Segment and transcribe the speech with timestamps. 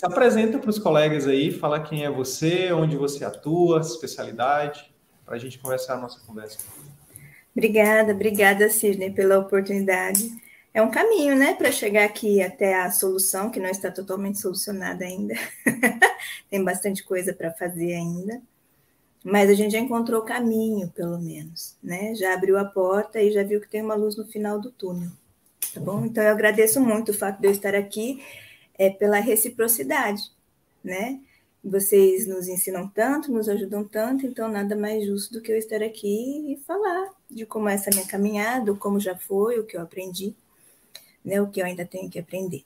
[0.00, 4.90] Se apresenta para os colegas aí, fala quem é você, onde você atua, especialidade,
[5.26, 6.56] para a gente conversar a nossa conversa.
[7.54, 10.26] Obrigada, obrigada, Sidney, pela oportunidade.
[10.72, 15.04] É um caminho, né, para chegar aqui até a solução, que não está totalmente solucionada
[15.04, 15.34] ainda.
[16.48, 18.40] Tem bastante coisa para fazer ainda.
[19.22, 22.14] Mas a gente já encontrou o caminho, pelo menos, né?
[22.14, 25.10] Já abriu a porta e já viu que tem uma luz no final do túnel.
[25.74, 26.06] Tá bom?
[26.06, 28.22] Então eu agradeço muito o fato de eu estar aqui
[28.80, 30.22] é pela reciprocidade,
[30.82, 31.20] né?
[31.62, 35.82] Vocês nos ensinam tanto, nos ajudam tanto, então nada mais justo do que eu estar
[35.82, 39.82] aqui e falar de como é essa minha caminhada, como já foi, o que eu
[39.82, 40.34] aprendi,
[41.22, 41.42] né?
[41.42, 42.64] O que eu ainda tenho que aprender.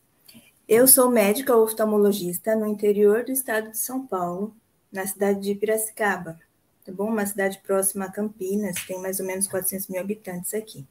[0.68, 4.54] Eu sou médica oftalmologista no interior do estado de São Paulo,
[4.92, 6.38] na cidade de Piracicaba,
[6.84, 7.08] tá bom?
[7.08, 10.86] Uma cidade próxima a Campinas, tem mais ou menos 400 mil habitantes aqui.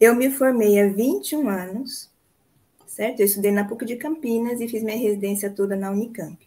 [0.00, 2.10] Eu me formei há 21 anos
[2.86, 3.20] certo?
[3.20, 6.38] Eu estudei na PUC de Campinas e fiz minha residência toda na Unicamp.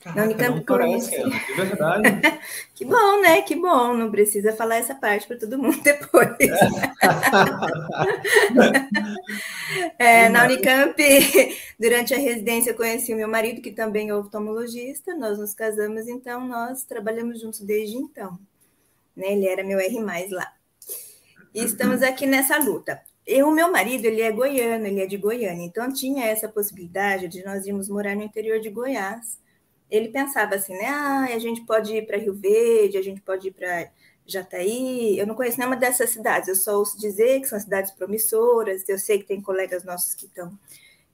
[0.00, 1.46] Caraca, na Unicamp não parece, conheci...
[1.46, 2.02] de verdade.
[2.74, 3.42] que bom, né?
[3.42, 3.94] Que bom.
[3.94, 6.36] Não precisa falar essa parte para todo mundo depois.
[9.98, 10.96] é, na Unicamp,
[11.78, 15.14] durante a residência, conheci o meu marido, que também é oftalmologista.
[15.14, 18.36] Nós nos casamos, então nós trabalhamos juntos desde então.
[19.14, 19.34] Né?
[19.34, 20.52] Ele era meu R+, lá.
[21.54, 23.00] E estamos aqui nessa luta.
[23.26, 27.28] E o meu marido, ele é goiano, ele é de Goiânia, então tinha essa possibilidade
[27.28, 29.38] de nós irmos morar no interior de Goiás.
[29.88, 30.86] Ele pensava assim, né?
[30.88, 33.90] Ah, a gente pode ir para Rio Verde, a gente pode ir para
[34.26, 35.18] Jataí.
[35.18, 38.88] Eu não conheço nenhuma dessas cidades, eu só ouço dizer que são cidades promissoras.
[38.88, 40.58] Eu sei que tem colegas nossos que estão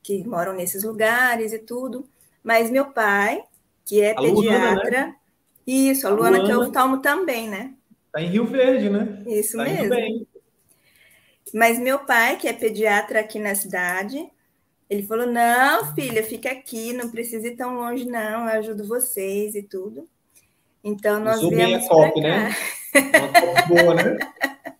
[0.02, 2.08] que moram nesses lugares e tudo.
[2.42, 3.42] Mas meu pai,
[3.84, 5.16] que é a pediatra, Luana, né?
[5.66, 7.74] isso, a Luana, a Luana, que é oftalmo também, né?
[8.06, 9.22] Está em Rio Verde, né?
[9.26, 10.26] Isso tá mesmo.
[11.54, 14.30] Mas meu pai, que é pediatra aqui na cidade,
[14.88, 19.54] ele falou: não, filha, fica aqui, não precisa ir tão longe, não, eu ajudo vocês
[19.54, 20.08] e tudo.
[20.82, 22.20] Então nós viemos para cá.
[22.20, 22.56] Né?
[23.42, 24.18] Uma boa, né?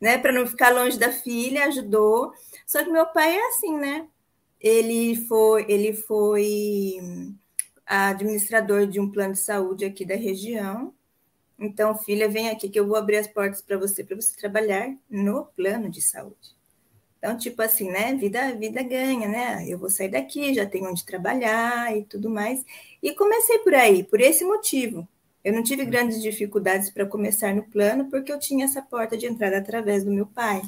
[0.00, 0.18] né?
[0.18, 2.32] Para não ficar longe da filha, ajudou.
[2.66, 4.06] Só que meu pai é assim, né?
[4.60, 6.98] Ele foi, ele foi
[7.86, 10.94] administrador de um plano de saúde aqui da região
[11.60, 14.96] então, filha, vem aqui que eu vou abrir as portas para você, para você trabalhar
[15.10, 16.56] no plano de saúde.
[17.18, 18.14] Então, tipo assim, né?
[18.14, 19.66] Vida, vida ganha, né?
[19.68, 22.64] Eu vou sair daqui, já tenho onde trabalhar e tudo mais.
[23.02, 25.06] E comecei por aí, por esse motivo.
[25.44, 29.26] Eu não tive grandes dificuldades para começar no plano, porque eu tinha essa porta de
[29.26, 30.62] entrada através do meu pai.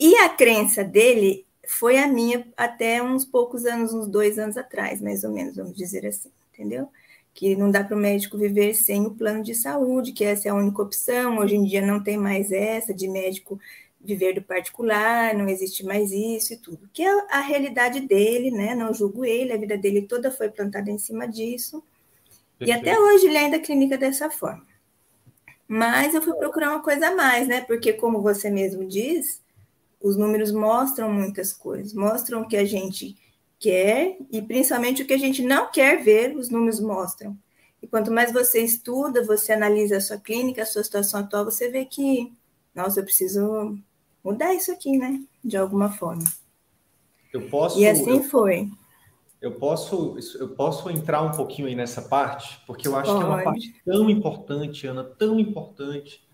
[0.00, 5.02] E a crença dele foi a minha até uns poucos anos, uns dois anos atrás,
[5.02, 6.88] mais ou menos, vamos dizer assim, entendeu?
[7.36, 10.50] Que não dá para o médico viver sem o plano de saúde, que essa é
[10.50, 11.36] a única opção.
[11.36, 13.60] Hoje em dia não tem mais essa de médico
[14.00, 16.88] viver do particular, não existe mais isso e tudo.
[16.94, 18.74] Que é a realidade dele, né?
[18.74, 21.84] Não julgo ele, a vida dele toda foi plantada em cima disso.
[22.58, 22.86] Perfeito.
[22.86, 24.66] E até hoje ele ainda clínica dessa forma.
[25.68, 27.60] Mas eu fui procurar uma coisa a mais, né?
[27.60, 29.42] Porque, como você mesmo diz,
[30.00, 33.14] os números mostram muitas coisas, mostram que a gente
[33.58, 37.36] quer e principalmente o que a gente não quer ver, os números mostram.
[37.82, 41.68] E quanto mais você estuda, você analisa a sua clínica, a sua situação atual, você
[41.68, 42.32] vê que,
[42.74, 43.78] nossa, eu preciso
[44.24, 45.22] mudar isso aqui, né?
[45.44, 46.24] De alguma forma.
[47.32, 47.78] Eu posso.
[47.78, 48.68] E assim eu, foi.
[49.40, 53.24] Eu posso, eu posso entrar um pouquinho aí nessa parte, porque eu acho Pode.
[53.24, 56.25] que é uma parte tão importante, Ana, tão importante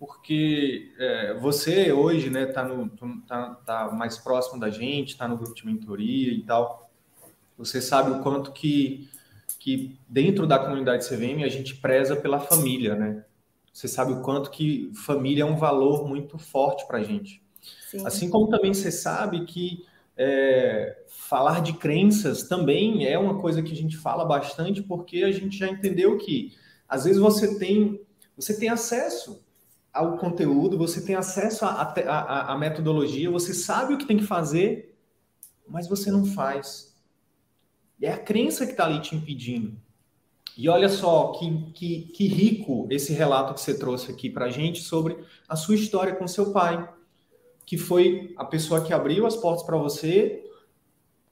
[0.00, 2.88] porque é, você hoje né, tá no,
[3.28, 6.90] tá, tá mais próximo da gente, está no grupo de mentoria e tal.
[7.58, 9.10] Você sabe o quanto que,
[9.58, 13.26] que dentro da comunidade CVM a gente preza pela família, né?
[13.74, 17.42] Você sabe o quanto que família é um valor muito forte para a gente.
[17.90, 18.06] Sim.
[18.06, 19.84] Assim como também você sabe que
[20.16, 25.30] é, falar de crenças também é uma coisa que a gente fala bastante, porque a
[25.30, 26.54] gente já entendeu que
[26.88, 28.00] às vezes você tem,
[28.34, 29.44] você tem acesso
[29.92, 34.96] ao conteúdo, você tem acesso à metodologia, você sabe o que tem que fazer,
[35.66, 36.94] mas você não faz.
[38.00, 39.76] É a crença que está ali te impedindo.
[40.56, 44.50] E olha só que, que, que rico esse relato que você trouxe aqui para a
[44.50, 46.88] gente sobre a sua história com seu pai,
[47.64, 50.44] que foi a pessoa que abriu as portas para você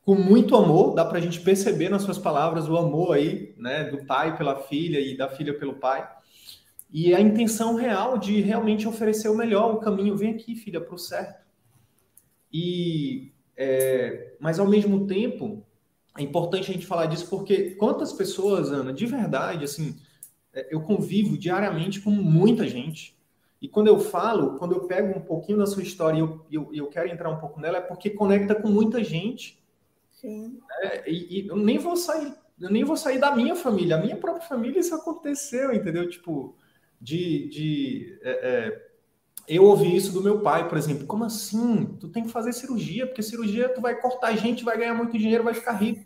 [0.03, 3.85] com muito amor, dá para a gente perceber nas suas palavras o amor aí, né,
[3.85, 6.09] do pai pela filha e da filha pelo pai.
[6.91, 10.95] E a intenção real de realmente oferecer o melhor, o caminho, vem aqui, filha, para
[10.95, 11.47] o certo.
[12.53, 15.67] E, é, mas ao mesmo tempo,
[16.17, 19.97] é importante a gente falar disso porque quantas pessoas, Ana, de verdade, assim,
[20.53, 23.17] é, eu convivo diariamente com muita gente.
[23.61, 26.71] E quando eu falo, quando eu pego um pouquinho da sua história e eu, eu,
[26.73, 29.63] eu quero entrar um pouco nela, é porque conecta com muita gente.
[30.11, 30.59] Sim.
[30.81, 33.97] É, e, e, eu nem vou sair, eu nem vou sair da minha família.
[33.97, 36.09] A minha própria família isso aconteceu, entendeu?
[36.09, 36.57] Tipo,
[37.01, 38.89] de, de é, é,
[39.49, 41.07] eu ouvi isso do meu pai, por exemplo.
[41.07, 41.97] Como assim?
[41.99, 45.45] Tu tem que fazer cirurgia, porque cirurgia tu vai cortar gente, vai ganhar muito dinheiro,
[45.45, 46.05] vai ficar rico.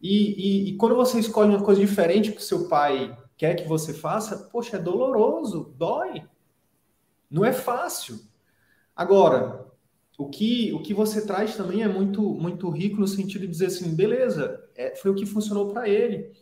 [0.00, 3.92] E, e, e quando você escolhe uma coisa diferente que seu pai quer que você
[3.92, 6.22] faça, poxa, é doloroso, dói.
[7.28, 8.20] Não é fácil.
[8.94, 9.66] Agora,
[10.16, 13.66] o que, o que você traz também é muito, muito rico no sentido de dizer
[13.66, 16.32] assim, beleza, é, foi o que funcionou para ele.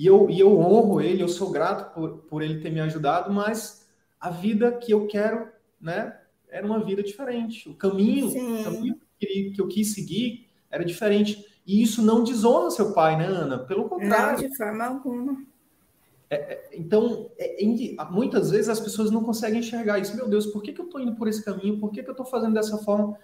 [0.00, 3.30] E eu, e eu honro ele, eu sou grato por, por ele ter me ajudado,
[3.30, 3.86] mas
[4.18, 5.46] a vida que eu quero,
[5.78, 6.18] né,
[6.48, 7.68] era uma vida diferente.
[7.68, 11.46] O caminho, o caminho que, eu quis seguir era diferente.
[11.66, 13.58] E isso não desonra seu pai, né, Ana?
[13.58, 14.40] Pelo contrário.
[14.40, 15.44] Não, de forma alguma.
[16.30, 17.62] É, é, então, é,
[18.10, 20.16] muitas vezes as pessoas não conseguem enxergar isso.
[20.16, 21.78] Meu Deus, por que, que eu estou indo por esse caminho?
[21.78, 23.18] Por que, que eu estou fazendo dessa forma?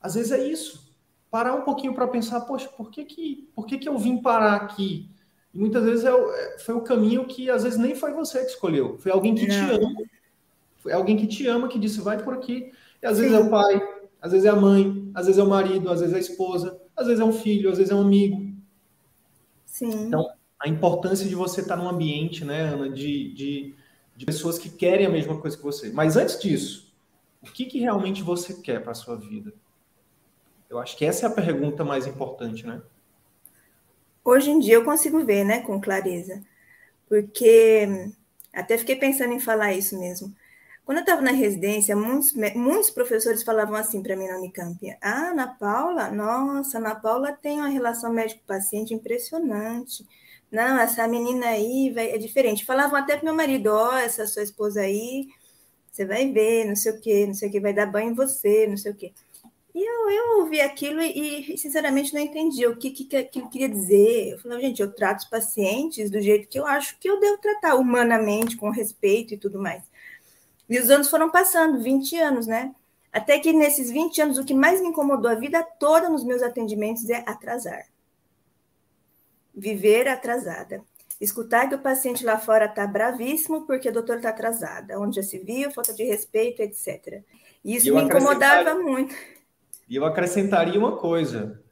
[0.00, 0.90] Às vezes é isso.
[1.30, 4.54] Parar um pouquinho para pensar, poxa, por que, que, por que, que eu vim parar
[4.54, 5.12] aqui?
[5.54, 8.50] E muitas vezes é, é, foi o caminho que às vezes nem foi você que
[8.50, 8.98] escolheu.
[8.98, 9.68] Foi alguém que não.
[9.68, 9.94] te ama.
[10.78, 12.72] Foi alguém que te ama que disse, vai por aqui.
[13.02, 13.22] E às Sim.
[13.22, 13.88] vezes é o pai,
[14.20, 16.80] às vezes é a mãe, às vezes é o marido, às vezes é a esposa,
[16.96, 18.52] às vezes é um filho, às vezes é um amigo.
[19.64, 20.06] Sim.
[20.06, 20.28] Então,
[20.58, 23.74] a importância de você estar num ambiente, né, Ana, de, de,
[24.16, 25.92] de pessoas que querem a mesma coisa que você.
[25.92, 26.92] Mas antes disso,
[27.42, 29.52] o que, que realmente você quer para a sua vida?
[30.68, 32.82] Eu acho que essa é a pergunta mais importante, né?
[34.24, 36.42] Hoje em dia eu consigo ver, né, com clareza.
[37.08, 38.10] Porque
[38.52, 40.34] até fiquei pensando em falar isso mesmo.
[40.84, 45.30] Quando eu estava na residência, muitos, muitos professores falavam assim para mim na Unicamp: Ah,
[45.30, 50.06] Ana Paula, nossa, Ana Paula tem uma relação médico-paciente impressionante.
[50.50, 52.64] Não, essa menina aí vai, é diferente.
[52.64, 55.28] Falavam até para meu marido: Ó, oh, essa sua esposa aí,
[55.92, 58.14] você vai ver, não sei o quê, não sei o que, vai dar banho em
[58.14, 59.12] você, não sei o quê.
[59.74, 63.68] E eu, eu ouvi aquilo e, sinceramente, não entendi o que, que, que aquilo queria
[63.68, 64.32] dizer.
[64.32, 67.38] Eu falei, gente, eu trato os pacientes do jeito que eu acho que eu devo
[67.38, 69.82] tratar, humanamente, com respeito e tudo mais.
[70.68, 72.74] E os anos foram passando, 20 anos, né?
[73.12, 76.42] Até que nesses 20 anos, o que mais me incomodou a vida toda nos meus
[76.42, 77.86] atendimentos é atrasar
[79.54, 80.82] viver atrasada.
[81.20, 85.22] Escutar que o paciente lá fora está bravíssimo porque o doutor está atrasada, onde já
[85.22, 87.22] se viu, falta de respeito, etc.
[87.64, 89.14] E isso me incomodava muito.
[89.88, 91.62] E eu acrescentaria uma coisa: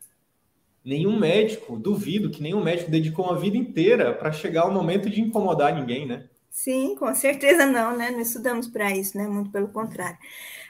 [0.85, 5.21] nenhum médico, duvido que nenhum médico dedicou uma vida inteira para chegar ao momento de
[5.21, 6.28] incomodar ninguém, né?
[6.50, 8.11] Sim, com certeza não, né?
[8.11, 9.26] Não estudamos para isso, né?
[9.26, 10.19] Muito pelo contrário.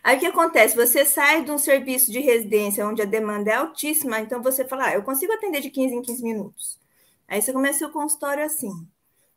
[0.03, 0.77] Aí o que acontece?
[0.77, 4.87] Você sai de um serviço de residência onde a demanda é altíssima, então você fala,
[4.87, 6.79] ah, eu consigo atender de 15 em 15 minutos.
[7.27, 8.71] Aí você começa o consultório assim.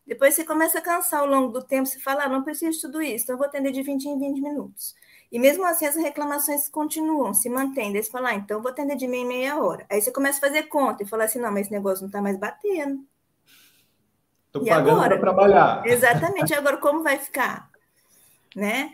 [0.05, 2.81] Depois você começa a cansar ao longo do tempo, você fala, ah, não preciso de
[2.81, 4.93] tudo isso, então eu vou atender de 20 em 20 minutos.
[5.31, 7.91] E mesmo assim, as reclamações continuam, se mantêm.
[7.91, 9.85] Daí você fala, ah, então vou atender de meia em meia hora.
[9.89, 12.21] Aí você começa a fazer conta e fala assim, não, mas esse negócio não está
[12.21, 13.05] mais batendo.
[14.47, 15.85] Estou pagando para trabalhar.
[15.87, 16.53] Exatamente.
[16.53, 17.69] Agora, como vai ficar?
[18.55, 18.93] Né?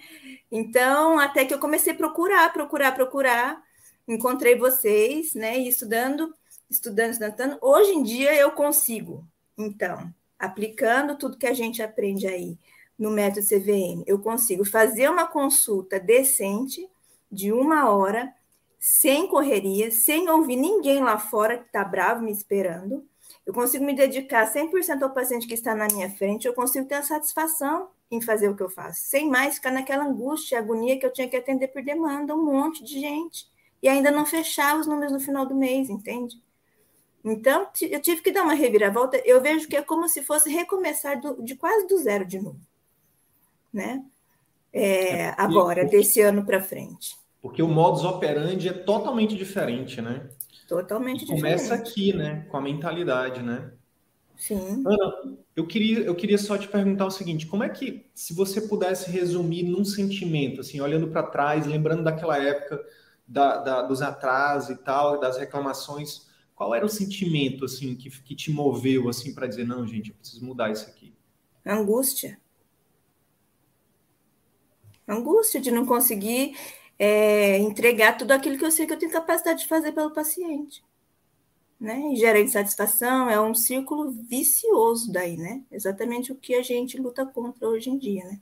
[0.51, 3.61] Então, até que eu comecei a procurar, procurar, procurar.
[4.07, 5.59] Encontrei vocês, né?
[5.59, 6.33] E estudando
[6.71, 7.57] estudando, estudando.
[7.61, 12.57] Hoje em dia eu consigo, então, aplicando tudo que a gente aprende aí
[13.01, 16.88] no método CVM, eu consigo fazer uma consulta decente
[17.31, 18.31] de uma hora,
[18.79, 23.03] sem correria, sem ouvir ninguém lá fora que está bravo me esperando.
[23.43, 26.93] Eu consigo me dedicar 100% ao paciente que está na minha frente, eu consigo ter
[26.93, 31.05] a satisfação em fazer o que eu faço, sem mais ficar naquela angústia, agonia que
[31.05, 33.48] eu tinha que atender por demanda, um monte de gente,
[33.81, 36.39] e ainda não fechar os números no final do mês, entende?
[37.24, 39.17] Então, eu tive que dar uma reviravolta.
[39.25, 42.60] Eu vejo que é como se fosse recomeçar do, de quase do zero de novo,
[43.74, 44.04] né?
[44.74, 47.16] É, agora, desse ano para frente.
[47.42, 50.30] Porque o modus operandi é totalmente diferente, né?
[50.68, 51.42] Totalmente diferente.
[51.42, 52.46] Começa aqui, né?
[52.50, 53.72] Com a mentalidade, né?
[54.38, 54.84] Sim.
[54.86, 58.62] Ana, eu queria, eu queria só te perguntar o seguinte: como é que, se você
[58.62, 62.84] pudesse resumir num sentimento, assim, olhando para trás, lembrando daquela época
[63.28, 68.36] da, da, dos atrasos e tal, das reclamações, qual era o sentimento assim que, que
[68.36, 71.13] te moveu assim para dizer não, gente, eu preciso mudar isso aqui?
[71.66, 72.40] Angústia.
[75.08, 76.55] Angústia de não conseguir
[76.98, 80.84] é, entregar tudo aquilo que eu sei que eu tenho capacidade de fazer pelo paciente.
[81.79, 82.12] Né?
[82.13, 85.63] E gera insatisfação, é um círculo vicioso daí, né?
[85.72, 88.39] Exatamente o que a gente luta contra hoje em dia, né?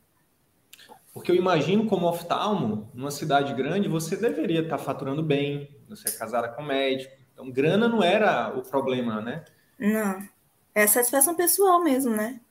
[1.13, 6.12] Porque eu imagino como oftalmo, numa cidade grande, você deveria estar faturando bem, você é
[6.12, 7.13] casada com médico.
[7.34, 9.46] Então, grana não era o problema, né?
[9.80, 10.20] Não.
[10.75, 12.42] É satisfação pessoal mesmo, né?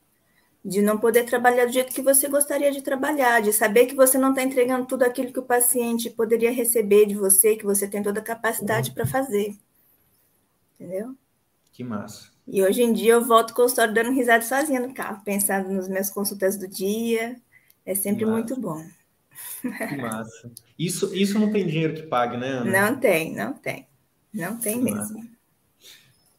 [0.65, 4.19] De não poder trabalhar do jeito que você gostaria de trabalhar, de saber que você
[4.19, 8.03] não está entregando tudo aquilo que o paciente poderia receber de você, que você tem
[8.03, 8.95] toda a capacidade uhum.
[8.95, 9.57] para fazer.
[10.75, 11.15] Entendeu?
[11.73, 12.31] Que massa.
[12.47, 15.71] E hoje em dia eu volto com o consultório dando risada sozinha no carro, pensando
[15.71, 17.37] nos meus consultas do dia.
[17.85, 18.85] É sempre muito bom.
[19.62, 20.50] Que massa.
[20.79, 22.91] Isso, isso não tem dinheiro que pague, né, Ana?
[22.91, 23.87] Não tem, não tem.
[24.33, 25.19] Não tem que mesmo.
[25.19, 25.38] Massa.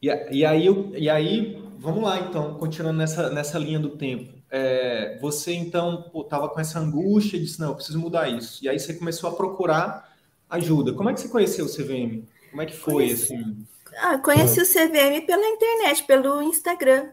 [0.01, 4.33] E, e, aí, e aí vamos lá, então, continuando nessa, nessa linha do tempo.
[4.51, 8.63] É, você, então, estava com essa angústia e disse, não, eu preciso mudar isso.
[8.63, 10.15] E aí você começou a procurar
[10.49, 10.93] ajuda.
[10.93, 12.23] Como é que você conheceu o CVM?
[12.49, 13.67] Como é que foi, conheci, assim?
[13.97, 17.09] Ah, conheci o CVM pela internet, pelo Instagram,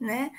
[0.00, 0.30] né?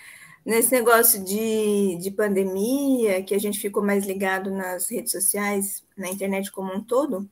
[0.45, 6.09] Nesse negócio de, de pandemia, que a gente ficou mais ligado nas redes sociais, na
[6.09, 7.29] internet como um todo,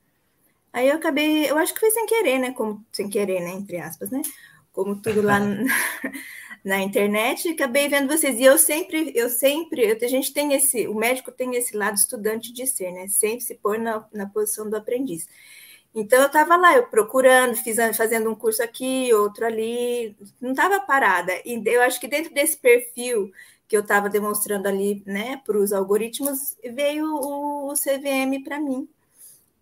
[0.72, 2.52] aí eu acabei, eu acho que foi sem querer, né?
[2.52, 3.52] Como sem querer, né?
[3.52, 4.22] Entre aspas, né?
[4.78, 5.40] Como tudo lá
[6.64, 8.40] na, internet, acabei vendo vocês.
[8.40, 12.54] E eu sempre, eu sempre, a gente tem esse, o médico tem esse lado estudante
[12.54, 13.08] de ser, né?
[13.08, 15.28] Sempre se pôr na, na posição do aprendiz.
[15.96, 20.80] Então eu estava lá, eu procurando, fiz, fazendo um curso aqui, outro ali, não estava
[20.80, 21.34] parada.
[21.44, 23.32] E eu acho que dentro desse perfil
[23.68, 28.88] que eu estava demonstrando ali, né, para os algoritmos, veio o, o CVM para mim.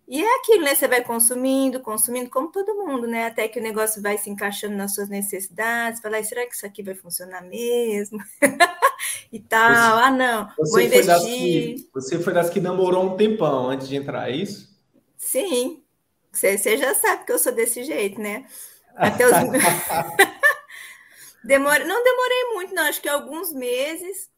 [0.08, 0.74] E é aquilo, né?
[0.74, 3.26] Você vai consumindo, consumindo, como todo mundo, né?
[3.26, 6.82] Até que o negócio vai se encaixando nas suas necessidades, falar, será que isso aqui
[6.82, 8.18] vai funcionar mesmo?
[9.32, 11.74] e tal, você, ah, não, vou investir.
[11.74, 14.72] Que, você foi das que namorou um tempão antes de entrar, é isso?
[15.18, 15.82] Sim,
[16.30, 18.46] você, você já sabe que eu sou desse jeito, né?
[18.94, 19.32] Até os...
[21.42, 21.84] Demore...
[21.84, 24.30] Não demorei muito, não, acho que alguns meses.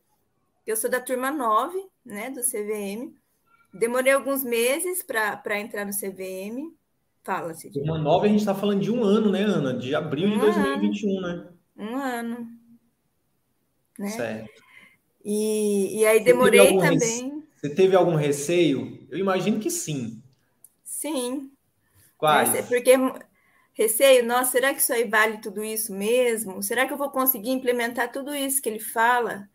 [0.66, 3.14] Eu sou da turma 9, né, do CVM.
[3.72, 6.74] Demorei alguns meses para entrar no CVM.
[7.22, 7.78] Fala, Cid.
[7.80, 9.74] Uma nova, a gente está falando de um ano, né, Ana?
[9.74, 11.36] De abril um de 2021, ano.
[11.36, 11.48] né?
[11.76, 12.48] Um ano.
[13.98, 14.08] Né?
[14.08, 14.62] Certo.
[15.24, 17.42] E, e aí demorei também.
[17.54, 19.06] Você teve algum receio?
[19.10, 20.22] Eu imagino que sim.
[20.84, 21.50] Sim.
[22.16, 22.54] Quais?
[22.54, 22.92] É, porque
[23.74, 26.62] receio, nossa, será que isso aí vale tudo isso mesmo?
[26.62, 29.48] Será que eu vou conseguir implementar tudo isso que ele fala?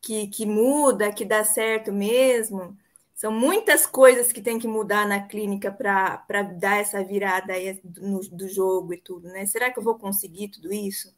[0.00, 2.76] Que, que muda, que dá certo mesmo?
[3.18, 8.20] São muitas coisas que tem que mudar na clínica para dar essa virada aí no,
[8.20, 9.44] do jogo e tudo, né?
[9.44, 11.12] Será que eu vou conseguir tudo isso?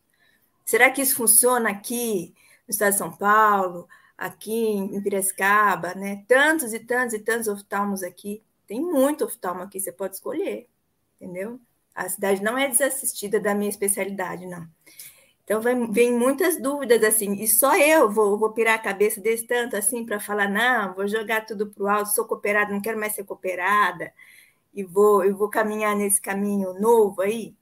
[0.64, 2.34] Será que isso funciona aqui
[2.66, 6.24] no estado de São Paulo, aqui em Piracicaba, né?
[6.26, 8.42] Tantos e tantos e tantos oftalmos aqui.
[8.66, 10.70] Tem muito oftalmo aqui, você pode escolher,
[11.20, 11.60] entendeu?
[11.94, 14.66] A cidade não é desassistida da minha especialidade, não.
[15.50, 19.48] Então, vem, vem, muitas dúvidas assim, e só eu vou, vou pirar a cabeça desse
[19.48, 22.96] tanto assim para falar: não, vou jogar tudo para o alto, sou cooperada, não quero
[22.96, 24.12] mais ser cooperada,
[24.72, 27.52] e vou, eu vou caminhar nesse caminho novo aí.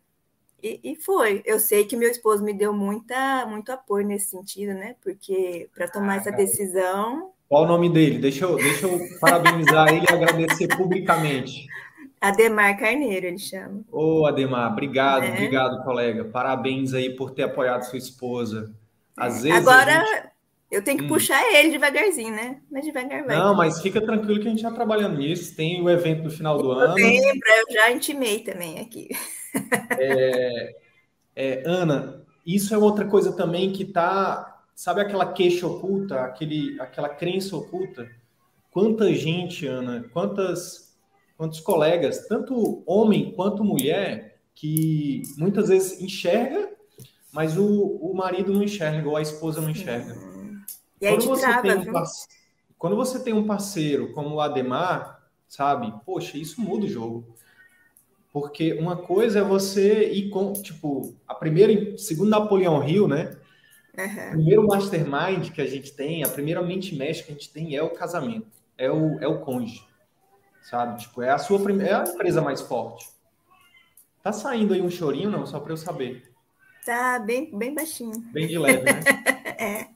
[0.62, 1.40] E, e, foi.
[1.46, 4.94] Eu sei que meu esposo me deu muita, muito apoio nesse sentido, né?
[5.02, 7.32] Porque para tomar ah, essa decisão.
[7.48, 8.18] Qual o nome dele?
[8.18, 11.66] Deixa eu, deixa eu parabenizar ele e agradecer publicamente.
[12.20, 13.84] Ademar Carneiro, ele chama.
[13.92, 15.30] Ô, Ademar, obrigado, é.
[15.30, 16.24] obrigado, colega.
[16.24, 18.74] Parabéns aí por ter apoiado sua esposa.
[19.16, 19.56] Às vezes.
[19.56, 20.28] Agora gente...
[20.70, 21.08] eu tenho que hum.
[21.08, 22.60] puxar ele devagarzinho, né?
[22.70, 23.36] Mas devagar vai.
[23.36, 25.54] Não, mas fica tranquilo que a gente está trabalhando nisso.
[25.54, 26.94] Tem o evento no final do ano.
[26.94, 29.08] Lembra, eu já intimei também aqui.
[29.98, 30.76] É,
[31.34, 34.62] é, Ana, isso é outra coisa também que tá.
[34.74, 38.08] Sabe aquela queixa oculta, aquele, aquela crença oculta?
[38.70, 40.87] Quanta gente, Ana, quantas
[41.38, 46.68] quantos colegas, tanto homem quanto mulher, que muitas vezes enxerga,
[47.32, 50.16] mas o, o marido não enxerga, ou a esposa não enxerga.
[51.00, 52.32] E aí quando, você trava, tem um parceiro,
[52.76, 57.36] quando você tem um parceiro como o Ademar, sabe, poxa, isso muda o jogo.
[58.32, 63.36] Porque uma coisa é você ir com, tipo, a primeira, segundo Napoleão Hill, né?
[63.96, 64.26] Uhum.
[64.26, 67.76] O primeiro mastermind que a gente tem, a primeira mente mexe que a gente tem
[67.76, 69.87] é o casamento, é o, é o cônjuge.
[70.62, 71.00] Sabe?
[71.00, 73.08] Tipo, é a sua primeira, é a empresa mais forte.
[74.22, 75.46] Tá saindo aí um chorinho, não?
[75.46, 76.30] Só para eu saber.
[76.84, 78.18] Tá bem, bem baixinho.
[78.32, 79.00] Bem de leve, né?
[79.58, 79.88] é.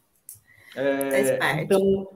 [0.76, 2.09] é então,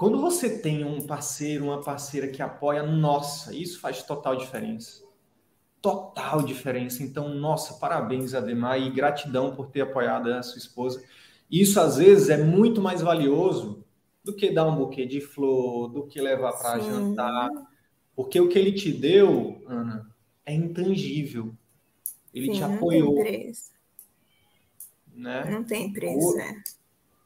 [0.00, 5.02] quando você tem um parceiro, uma parceira que apoia, nossa, isso faz total diferença.
[5.82, 7.02] Total diferença.
[7.02, 11.04] Então, nossa, parabéns, Ademar, e gratidão por ter apoiado a sua esposa.
[11.50, 13.79] Isso, às vezes, é muito mais valioso
[14.22, 17.50] do que dar um buquê de flor, do que levar para jantar.
[18.14, 20.10] Porque o que ele te deu, Ana,
[20.44, 21.54] é intangível.
[22.34, 23.14] Ele Sim, te apoiou.
[23.14, 23.70] Não tem preço.
[25.14, 25.50] Né?
[25.50, 26.54] Não tem preço, hoje, é.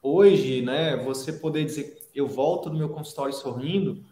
[0.01, 4.03] Hoje, né, você poder dizer, eu volto do meu consultório sorrindo,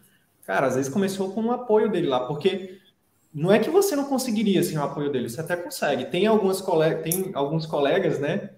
[0.42, 2.78] cara, às vezes começou com o apoio dele lá, porque
[3.32, 6.06] não é que você não conseguiria assim, o apoio dele, você até consegue.
[6.06, 8.53] Tem algumas colegas, tem alguns colegas, né?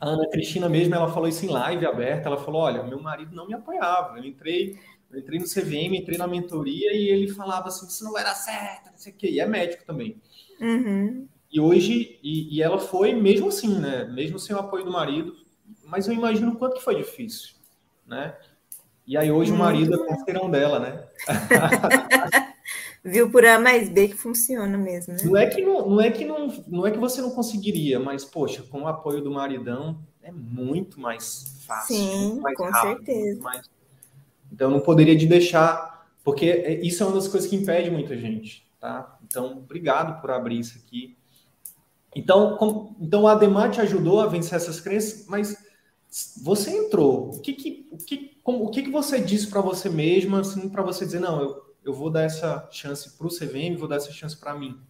[0.00, 3.34] A Ana Cristina mesmo, ela falou isso em live aberta, ela falou, olha, meu marido
[3.34, 4.78] não me apoiava, eu entrei
[5.10, 8.34] eu entrei no CVM, entrei na mentoria e ele falava assim, isso não vai dar
[8.34, 9.30] certo, não sei o quê.
[9.30, 10.20] E é médico também.
[10.60, 11.28] Uhum.
[11.50, 14.04] E hoje, e, e, ela foi mesmo assim, né?
[14.04, 15.34] Mesmo sem o apoio do marido,
[15.84, 17.54] mas eu imagino o quanto que foi difícil,
[18.06, 18.36] né?
[19.06, 21.06] E aí hoje o marido é parceirão dela, né?
[23.06, 25.20] Viu por A mais B que funciona mesmo, né?
[25.22, 28.24] Não é que não, não é que não, não é que você não conseguiria, mas
[28.24, 33.40] poxa, com o apoio do maridão é muito mais fácil, Sim, mais com rápido, certeza.
[33.42, 33.70] Mais...
[34.52, 38.16] Então não poderia de deixar, porque é, isso é uma das coisas que impede muita
[38.16, 39.16] gente, tá?
[39.24, 41.16] Então obrigado por abrir isso aqui.
[42.12, 45.56] Então, com, então o Ademar te ajudou a vencer essas crenças, mas
[46.42, 47.30] você entrou.
[47.30, 50.68] O que que, o que, como, o que, que você disse para você mesma, assim,
[50.68, 53.96] para você dizer, não, eu, eu vou dar essa chance para o CVM, vou dar
[53.96, 54.80] essa chance para mim?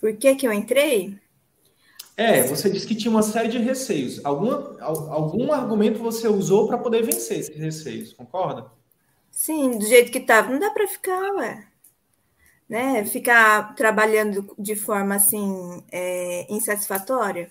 [0.00, 1.18] Por que, que eu entrei?
[2.16, 4.24] É, você disse que tinha uma série de receios.
[4.24, 8.70] Alguma, algum argumento você usou para poder vencer esses receios, concorda?
[9.30, 11.72] Sim, do jeito que estava, não dá para ficar, ué
[12.72, 17.50] né, ficar trabalhando de forma assim é, insatisfatória,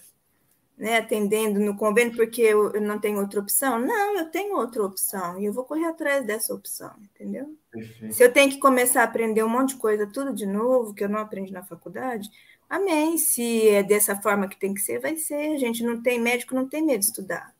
[0.77, 3.79] né, atendendo no convênio porque eu, eu, não tenho outra opção?
[3.79, 7.55] Não, eu tenho outra opção e eu vou correr atrás dessa opção, entendeu?
[7.71, 8.15] Perfeito.
[8.15, 11.03] Se eu tenho que começar a aprender um monte de coisa tudo de novo que
[11.03, 12.29] eu não aprendi na faculdade,
[12.69, 13.17] amém.
[13.17, 15.53] Se é dessa forma que tem que ser, vai ser.
[15.53, 17.53] A gente não tem médico, não tem medo de estudar,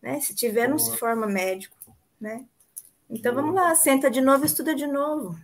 [0.00, 0.20] né?
[0.20, 0.70] Se tiver, Boa.
[0.70, 1.76] não se forma médico,
[2.20, 2.44] né?
[3.10, 3.42] Então Boa.
[3.42, 5.36] vamos lá, senta de novo, estuda de novo.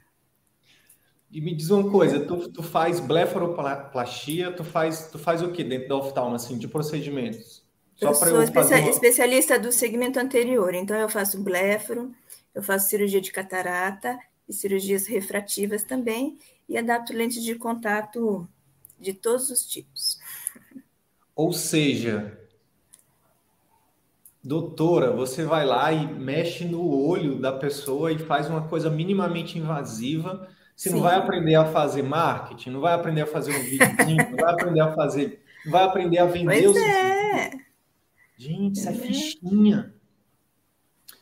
[1.35, 5.65] E me diz uma coisa, tu, tu faz blefaroplastia, tu faz, tu faz o que
[5.65, 7.65] dentro da oftalma, assim, de procedimentos?
[7.97, 8.89] Só eu sou eu especia uma...
[8.89, 12.15] especialista do segmento anterior, então eu faço blefaro,
[12.55, 14.17] eu faço cirurgia de catarata
[14.49, 18.49] e cirurgias refrativas também, e adapto lentes de contato
[19.01, 20.21] de todos os tipos.
[21.35, 22.39] Ou seja,
[24.41, 29.59] doutora, você vai lá e mexe no olho da pessoa e faz uma coisa minimamente
[29.59, 30.97] invasiva você Sim.
[30.97, 33.87] não vai aprender a fazer marketing, não vai aprender a fazer um vídeo,
[34.31, 37.51] não vai aprender a fazer, não vai aprender a vender pois os é.
[38.37, 39.95] Gente, isso é, é fichinha.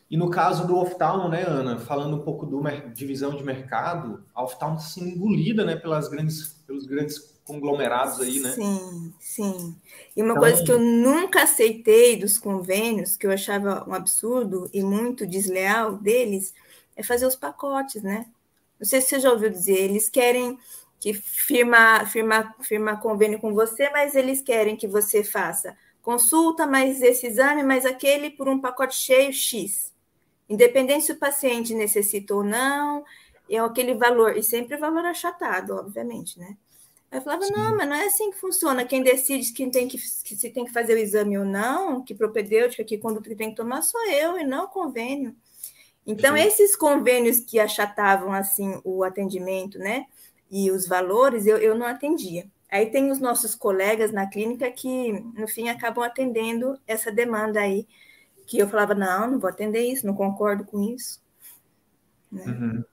[0.09, 2.61] E no caso do oftalmo, né, Ana, falando um pouco do
[2.93, 8.39] divisão de mercado, a oftalmo está sendo engolida, né, pelas grandes, pelos grandes conglomerados aí,
[8.39, 8.51] né?
[8.51, 9.75] Sim, sim.
[10.15, 14.69] E uma então, coisa que eu nunca aceitei dos convênios, que eu achava um absurdo
[14.73, 16.53] e muito desleal deles,
[16.95, 18.27] é fazer os pacotes, né?
[18.83, 20.59] Não sei se você já ouviu dizer, eles querem
[20.99, 27.01] que firma, firma, firma convênio com você, mas eles querem que você faça consulta, mais
[27.01, 29.93] esse exame, mais aquele por um pacote cheio X.
[30.49, 33.05] Independente se o paciente necessita ou não,
[33.49, 36.57] é aquele valor, e sempre o valor achatado, obviamente, né?
[37.09, 37.53] Aí eu falava, Sim.
[37.53, 38.83] não, mas não é assim que funciona.
[38.83, 42.13] Quem decide quem tem que, que, se tem que fazer o exame ou não, que
[42.13, 45.33] propedêutica, que conduta que tem que tomar, sou eu, e não o convênio.
[46.05, 46.43] Então, Sim.
[46.43, 50.05] esses convênios que achatavam assim o atendimento, né?
[50.51, 52.45] E os valores, eu, eu não atendia.
[52.69, 57.87] Aí tem os nossos colegas na clínica que, no fim, acabam atendendo essa demanda aí,
[58.47, 61.21] que eu falava, não, não vou atender isso, não concordo com isso.
[62.31, 62.43] Né?
[62.45, 62.83] Uhum.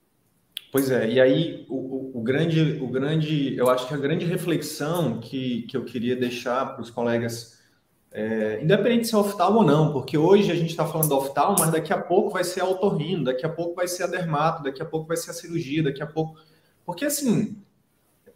[0.71, 4.23] Pois é, e aí o, o, o, grande, o grande, eu acho que a grande
[4.25, 7.60] reflexão que, que eu queria deixar para os colegas
[8.13, 11.55] é, independente se é oftalmo ou não, porque hoje a gente está falando do oftalmo,
[11.59, 14.63] mas daqui a pouco vai ser a otorrino, daqui a pouco vai ser a dermato,
[14.63, 16.37] daqui a pouco vai ser a cirurgia, daqui a pouco.
[16.85, 17.57] Porque assim,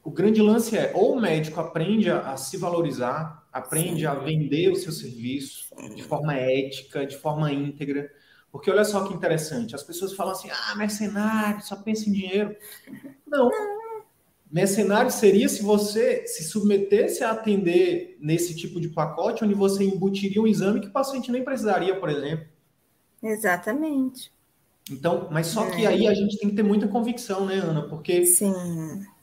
[0.01, 4.71] o grande lance é ou o médico aprende a, a se valorizar, aprende a vender
[4.71, 8.09] o seu serviço de forma ética, de forma íntegra.
[8.51, 12.55] Porque olha só que interessante, as pessoas falam assim: ah, mercenário, só pensa em dinheiro.
[13.27, 13.49] Não,
[14.55, 20.41] Mercenário seria se você se submetesse a atender nesse tipo de pacote, onde você embutiria
[20.41, 22.45] um exame que o paciente nem precisaria, por exemplo.
[23.21, 24.31] Exatamente.
[24.89, 25.89] Então, mas só que é.
[25.89, 27.81] aí a gente tem que ter muita convicção, né, Ana?
[27.89, 28.53] Porque Sim.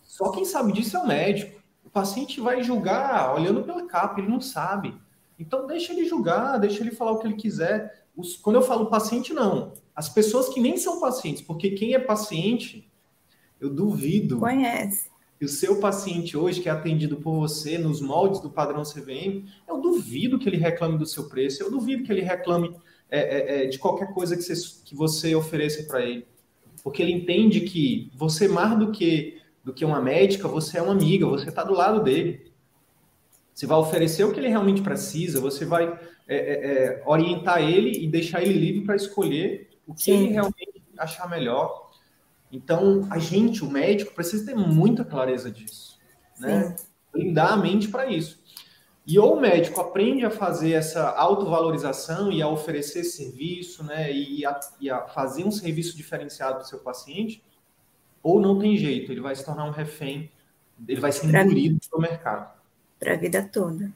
[0.03, 1.62] só quem sabe disso é o médico.
[1.83, 4.95] O paciente vai julgar olhando pela capa, ele não sabe.
[5.38, 8.05] Então deixa ele julgar, deixa ele falar o que ele quiser.
[8.14, 9.73] Os, quando eu falo paciente, não.
[9.97, 12.87] As pessoas que nem são pacientes, porque quem é paciente,
[13.59, 14.38] eu duvido.
[14.38, 15.11] Conhece.
[15.42, 19.44] Que o seu paciente hoje, que é atendido por você nos moldes do padrão CVM,
[19.66, 22.76] eu duvido que ele reclame do seu preço, eu duvido que ele reclame
[23.11, 26.24] é, é, é, de qualquer coisa que você, que você ofereça para ele.
[26.85, 30.92] Porque ele entende que você, mais do que, do que uma médica, você é uma
[30.92, 32.52] amiga, você está do lado dele.
[33.52, 35.92] Você vai oferecer o que ele realmente precisa, você vai
[36.28, 40.12] é, é, é orientar ele e deixar ele livre para escolher o que Sim.
[40.12, 41.90] ele realmente achar melhor.
[42.53, 45.99] Então, a gente, o médico, precisa ter muita clareza disso.
[46.38, 46.77] Né?
[47.11, 48.43] Blindar a mente para isso.
[49.07, 54.47] E ou o médico aprende a fazer essa autovalorização e a oferecer serviço, né, e
[54.47, 57.43] a, e a fazer um serviço diferenciado para o seu paciente,
[58.23, 60.31] ou não tem jeito, ele vai se tornar um refém,
[60.87, 62.61] ele vai ser engolido para o mercado.
[63.01, 63.93] Para a vida toda.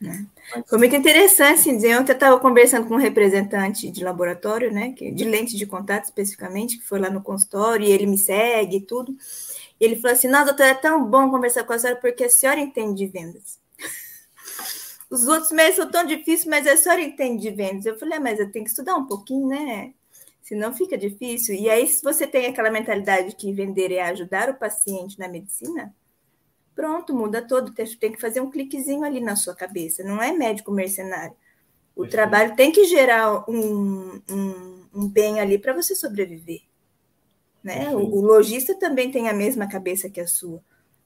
[0.00, 0.26] Né?
[0.68, 4.90] Foi muito interessante, assim, dizer, ontem eu estava conversando com um representante de laboratório, né,
[4.90, 8.80] de lente de contato especificamente, que foi lá no consultório, e ele me segue e
[8.80, 9.16] tudo,
[9.80, 12.30] e ele falou assim, nossa, doutora, é tão bom conversar com a senhora, porque a
[12.30, 13.58] senhora entende de vendas.
[15.10, 17.86] Os outros meses são tão difíceis, mas a senhora entende de vendas.
[17.86, 19.94] Eu falei, ah, mas eu tenho que estudar um pouquinho, né?
[20.42, 21.54] Senão fica difícil.
[21.54, 25.94] E aí, se você tem aquela mentalidade que vender é ajudar o paciente na medicina,
[26.78, 27.72] pronto, muda todo.
[27.72, 30.04] Tem que fazer um cliquezinho ali na sua cabeça.
[30.04, 31.34] Não é médico mercenário.
[31.96, 36.60] O trabalho tem que gerar um, um, um bem ali para você sobreviver.
[37.64, 37.90] Né?
[37.90, 40.62] O, o lojista também tem a mesma cabeça que a sua.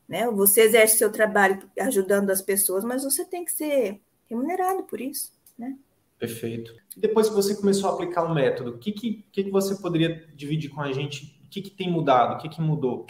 [0.07, 0.31] Né?
[0.33, 5.33] Você exerce seu trabalho ajudando as pessoas, mas você tem que ser remunerado por isso.
[5.59, 5.75] Né?
[6.19, 6.75] Perfeito.
[6.95, 10.29] E depois que você começou a aplicar o método, o que, que, que, você poderia
[10.35, 11.35] dividir com a gente?
[11.47, 12.35] O que, que tem mudado?
[12.35, 13.07] O que, que mudou?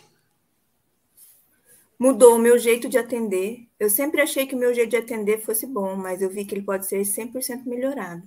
[2.03, 3.69] Mudou o meu jeito de atender.
[3.79, 6.53] Eu sempre achei que o meu jeito de atender fosse bom, mas eu vi que
[6.53, 8.25] ele pode ser 100% melhorado.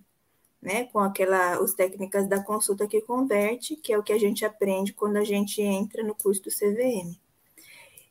[0.61, 4.45] Né, com aquela os técnicas da consulta que converte, que é o que a gente
[4.45, 7.19] aprende quando a gente entra no curso do CVM.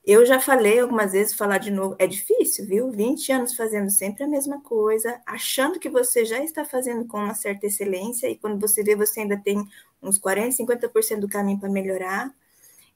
[0.04, 2.90] Eu já falei algumas vezes, falar de novo, é difícil, viu?
[2.90, 7.34] 20 anos fazendo sempre a mesma coisa, achando que você já está fazendo com uma
[7.34, 9.66] certa excelência, e quando você vê, você ainda tem
[10.02, 12.34] uns 40%, 50% do caminho para melhorar.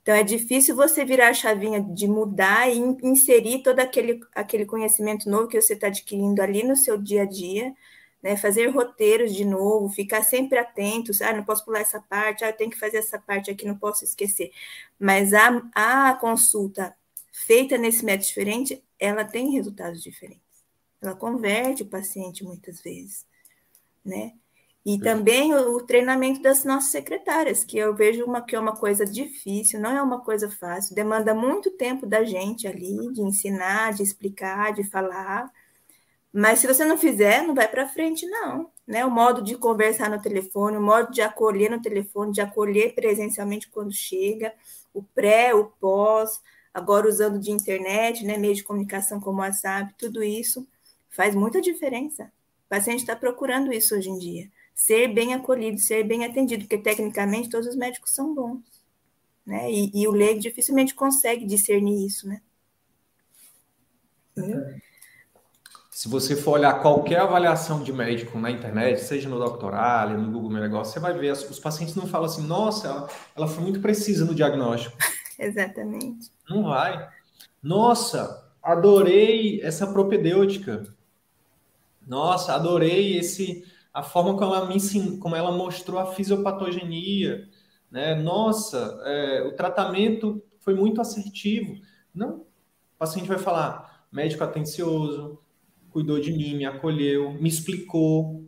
[0.08, 5.28] Então, é difícil você virar a chavinha de mudar e inserir todo aquele, aquele conhecimento
[5.28, 7.74] novo que você está adquirindo ali no seu dia a dia,
[8.22, 8.34] né?
[8.34, 12.56] Fazer roteiros de novo, ficar sempre atento, ah, não posso pular essa parte, ah, eu
[12.56, 14.50] tenho que fazer essa parte aqui, não posso esquecer.
[14.98, 16.96] Mas a, a consulta
[17.30, 20.64] feita nesse método diferente, ela tem resultados diferentes.
[21.02, 23.26] Ela converte o paciente muitas vezes,
[24.02, 24.32] né?
[24.88, 28.74] E também o, o, treinamento das nossas secretárias, que eu vejo uma, que é uma
[28.74, 33.92] coisa difícil, não é uma coisa fácil, demanda muito tempo da gente ali, de ensinar,
[33.92, 35.52] de explicar, de falar.
[36.32, 38.70] Mas se você não fizer, não vai para frente, não.
[38.86, 39.04] Né?
[39.04, 43.68] O modo de conversar no telefone, o modo de acolher no telefone, de acolher presencialmente
[43.68, 44.54] quando chega,
[44.94, 46.40] o pré, o pós,
[46.72, 50.66] agora usando de internet, né, meio de comunicação como o WhatsApp, tudo isso
[51.10, 52.32] faz muita diferença.
[52.64, 54.48] O paciente está procurando isso hoje em dia.
[54.78, 58.62] Ser bem acolhido, ser bem atendido, porque tecnicamente todos os médicos são bons.
[59.44, 59.68] Né?
[59.72, 62.40] E, e o leigo dificilmente consegue discernir isso, né?
[65.90, 70.50] Se você for olhar qualquer avaliação de médico na internet, seja no Doctoral, no Google
[70.50, 73.80] Meu Negócio, você vai ver, os pacientes não falam assim, nossa, ela, ela foi muito
[73.80, 74.96] precisa no diagnóstico.
[75.36, 76.30] Exatamente.
[76.48, 77.10] Não vai.
[77.60, 80.86] Nossa, adorei essa propedêutica.
[82.06, 83.66] Nossa, adorei esse
[83.98, 87.48] a forma como ela me ensinou, como ela mostrou a fisiopatogenia,
[87.90, 88.14] né?
[88.14, 91.74] Nossa, é, o tratamento foi muito assertivo.
[92.14, 95.38] Não, o paciente vai falar, médico atencioso,
[95.90, 98.44] cuidou de mim, me acolheu, me explicou,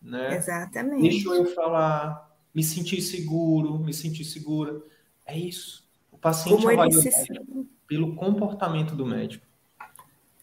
[0.00, 0.36] né?
[0.36, 1.02] Exatamente.
[1.02, 4.80] Deixou eu falar, me senti seguro, me senti segura.
[5.26, 5.88] É isso
[6.20, 7.26] paciente como avalia se...
[7.86, 9.46] pelo comportamento do médico.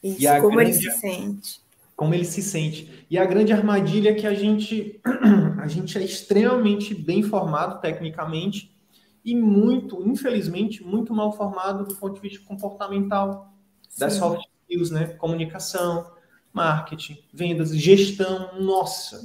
[0.03, 0.71] Isso, e como grande...
[0.71, 1.61] ele se sente.
[1.97, 3.05] Como ele se sente.
[3.09, 5.01] E a grande armadilha é que a gente,
[5.59, 8.73] a gente é extremamente bem formado tecnicamente
[9.25, 13.53] e muito, infelizmente, muito mal formado do ponto de vista comportamental,
[13.89, 13.99] Sim.
[13.99, 15.07] das soft skills, né?
[15.07, 16.09] Comunicação,
[16.53, 19.21] marketing, vendas, gestão, nossa,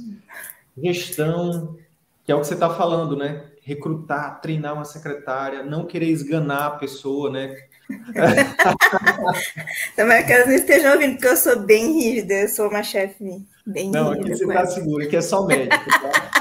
[0.77, 1.77] gestão,
[2.25, 3.53] que é o que você está falando, né?
[3.63, 7.55] recrutar, treinar uma secretária, não querer esganar a pessoa, né?
[9.95, 13.45] Tomara que elas não estejam ouvindo, porque eu sou bem rígida, eu sou uma chefe
[13.65, 14.11] bem não, rígida.
[14.11, 16.33] Não, aqui você está seguro, aqui é só médico, tá?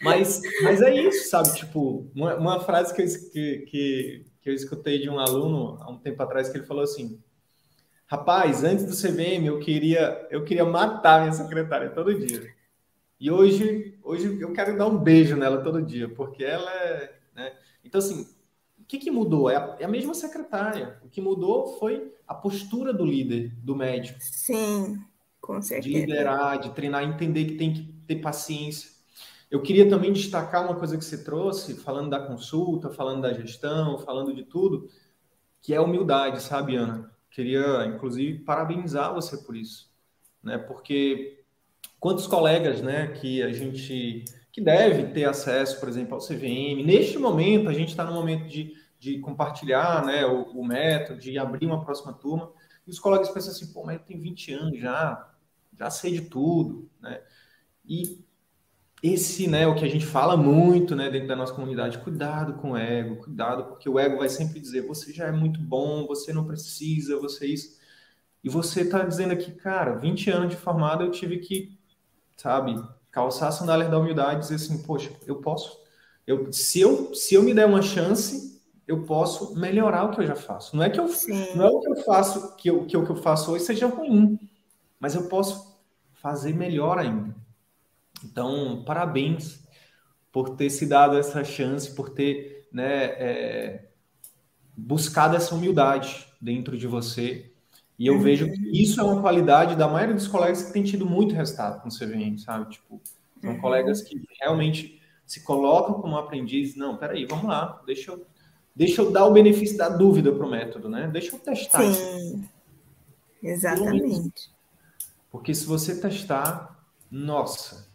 [0.00, 1.52] Mas, mas é isso, sabe?
[1.54, 5.90] Tipo, uma, uma frase que eu, que, que, que eu escutei de um aluno há
[5.90, 7.20] um tempo atrás que ele falou assim:
[8.06, 12.48] Rapaz, antes do CVM eu queria eu queria matar minha secretária todo dia.
[13.20, 17.52] E hoje hoje eu quero dar um beijo nela todo dia, porque ela é, né?
[17.84, 18.26] Então assim,
[18.88, 19.50] que, que mudou?
[19.50, 20.98] É a, é a mesma secretária.
[21.04, 24.18] O que mudou foi a postura do líder, do médico.
[24.20, 24.98] Sim,
[25.40, 25.88] com certeza.
[25.88, 28.90] De liderar, de treinar, entender que tem que ter paciência.
[29.50, 33.98] Eu queria também destacar uma coisa que você trouxe, falando da consulta, falando da gestão,
[33.98, 34.88] falando de tudo,
[35.60, 37.10] que é a humildade, sabe, Ana?
[37.30, 39.90] Queria, inclusive, parabenizar você por isso,
[40.42, 40.56] né?
[40.56, 41.42] Porque
[42.00, 44.24] quantos colegas, né, que a gente
[44.58, 46.82] que deve ter acesso, por exemplo, ao CVM.
[46.84, 51.38] Neste momento, a gente está no momento de, de compartilhar né, o, o, método, de
[51.38, 52.52] abrir uma próxima turma,
[52.86, 55.30] e os colegas pensam assim, pô, mas eu tenho 20 anos já,
[55.78, 57.22] já sei de tudo, né?
[57.84, 58.24] E
[59.02, 62.72] esse, né, o que a gente fala muito, né, dentro da nossa comunidade, cuidado com
[62.72, 66.32] o ego, cuidado, porque o ego vai sempre dizer, você já é muito bom, você
[66.32, 67.78] não precisa, você é isso.
[68.42, 71.78] E você está dizendo aqui, cara, 20 anos de formado eu tive que,
[72.36, 72.74] sabe,
[73.10, 75.80] calçar a sandália da humildade e dizer assim, poxa, eu posso,
[76.26, 78.57] eu, se, eu, se eu me der uma chance,
[78.88, 80.74] eu posso melhorar o que eu já faço.
[80.74, 81.06] Não é que eu,
[81.54, 83.86] não é o que eu faço, que, eu, que o que eu faço hoje seja
[83.86, 84.40] ruim,
[84.98, 85.78] mas eu posso
[86.14, 87.36] fazer melhor ainda.
[88.24, 89.62] Então, parabéns
[90.32, 93.88] por ter se dado essa chance, por ter né, é,
[94.74, 97.52] buscado essa humildade dentro de você.
[97.98, 98.20] E eu uhum.
[98.20, 101.82] vejo que isso é uma qualidade da maioria dos colegas que tem tido muito resultado
[101.82, 102.70] com o CVM, sabe?
[102.70, 103.00] Tipo,
[103.42, 103.60] são uhum.
[103.60, 106.74] colegas que realmente se colocam como aprendiz.
[106.74, 108.26] Não, peraí, vamos lá, deixa eu,
[108.78, 111.10] deixa eu dar o benefício da dúvida para o método, né?
[111.12, 111.82] Deixa eu testar.
[111.82, 112.44] Sim, isso.
[113.42, 114.52] exatamente.
[115.32, 117.88] Porque se você testar, nossa,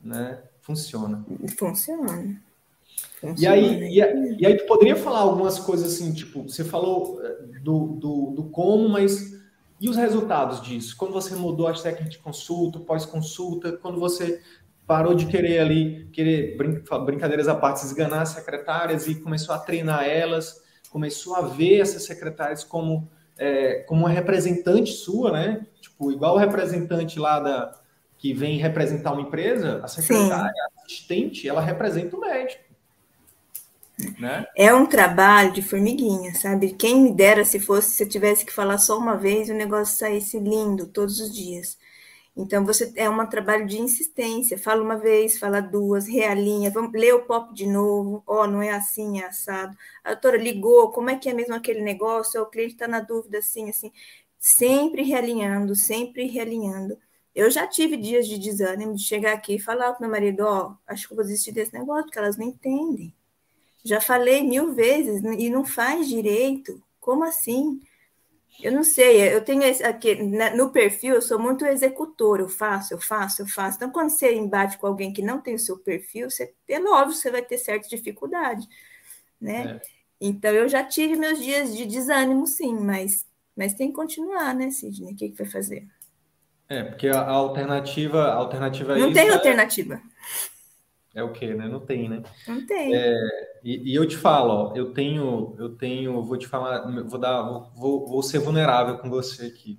[0.00, 0.40] né?
[0.62, 1.26] Funciona.
[1.58, 2.40] Funciona.
[3.20, 3.38] Funciona.
[3.38, 7.20] E aí, e, aí, e aí tu poderia falar algumas coisas assim, tipo, você falou
[7.20, 9.34] eh, do, do, do como, mas
[9.80, 10.96] e os resultados disso?
[10.96, 14.40] Quando você mudou as técnicas de consulta, pós-consulta, quando você
[14.86, 19.58] parou de querer ali, querer brin brincadeiras à parte, esganar as secretárias e começou a
[19.58, 25.66] treinar elas, começou a ver essas secretárias como, é, como uma representante sua, né?
[25.80, 27.80] Tipo, igual o representante lá da,
[28.18, 30.78] que vem representar uma empresa, a secretária, Sim.
[30.78, 32.64] a assistente, ela representa o médico.
[34.18, 34.44] Né?
[34.56, 36.72] É um trabalho de formiguinha, sabe?
[36.72, 39.96] Quem me dera se fosse, se eu tivesse que falar só uma vez, o negócio
[39.96, 41.78] saísse lindo todos os dias.
[42.36, 44.58] Então, você é um trabalho de insistência.
[44.58, 48.22] Fala uma vez, fala duas, realinha, vamos ler o pop de novo.
[48.26, 49.76] Ó, oh, não é assim, é assado.
[50.02, 52.42] A doutora ligou, como é que é mesmo aquele negócio?
[52.42, 53.92] O cliente está na dúvida, assim, assim.
[54.38, 56.98] Sempre realinhando, sempre realinhando.
[57.34, 60.70] Eu já tive dias de desânimo de chegar aqui e falar para meu marido, ó,
[60.70, 63.14] oh, acho que vou desistir desse negócio, porque elas não entendem.
[63.84, 66.82] Já falei mil vezes e não faz direito.
[67.00, 67.80] Como assim?
[68.62, 70.14] Eu não sei, eu tenho aqui
[70.56, 73.76] no perfil, eu sou muito executor, eu faço, eu faço, eu faço.
[73.76, 77.14] Então, quando você embate com alguém que não tem o seu perfil, você, é óbvio,
[77.14, 78.66] você vai ter certa dificuldade,
[79.40, 79.80] né?
[79.82, 80.04] É.
[80.20, 84.70] Então, eu já tive meus dias de desânimo, sim, mas, mas tem que continuar, né,
[84.70, 85.12] Sidney?
[85.12, 85.86] O que, que vai fazer?
[86.68, 89.94] É, porque a, alternativa, a alternativa Não tem é alternativa.
[89.94, 90.00] É,
[91.14, 91.68] é o quê, né?
[91.68, 92.22] Não tem, né?
[92.46, 92.94] Não tem.
[92.94, 93.14] É,
[93.62, 97.42] e, e, eu te falo, ó, eu tenho, eu tenho, vou te falar, vou dar,
[97.74, 99.78] vou, vou ser vulnerável com você aqui.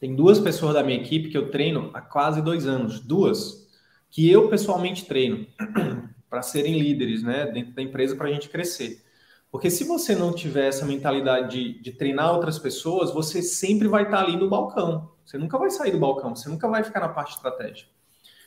[0.00, 3.64] Tem duas pessoas da minha equipe que eu treino há quase dois anos, duas
[4.10, 5.46] que eu pessoalmente treino
[6.28, 9.02] para serem líderes, né, dentro da empresa para a gente crescer.
[9.50, 14.02] Porque se você não tiver essa mentalidade de, de treinar outras pessoas, você sempre vai
[14.02, 15.12] estar ali no balcão.
[15.24, 17.90] Você nunca vai sair do balcão, você nunca vai ficar na parte estratégica.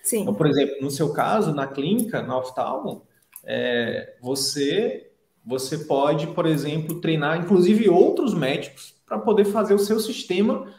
[0.08, 0.22] Sim.
[0.22, 3.04] Então, por exemplo, no seu caso, na clínica, na oftalmo,
[3.44, 5.12] é, você,
[5.46, 10.74] você pode, por exemplo, treinar inclusive outros médicos para poder fazer o seu sistema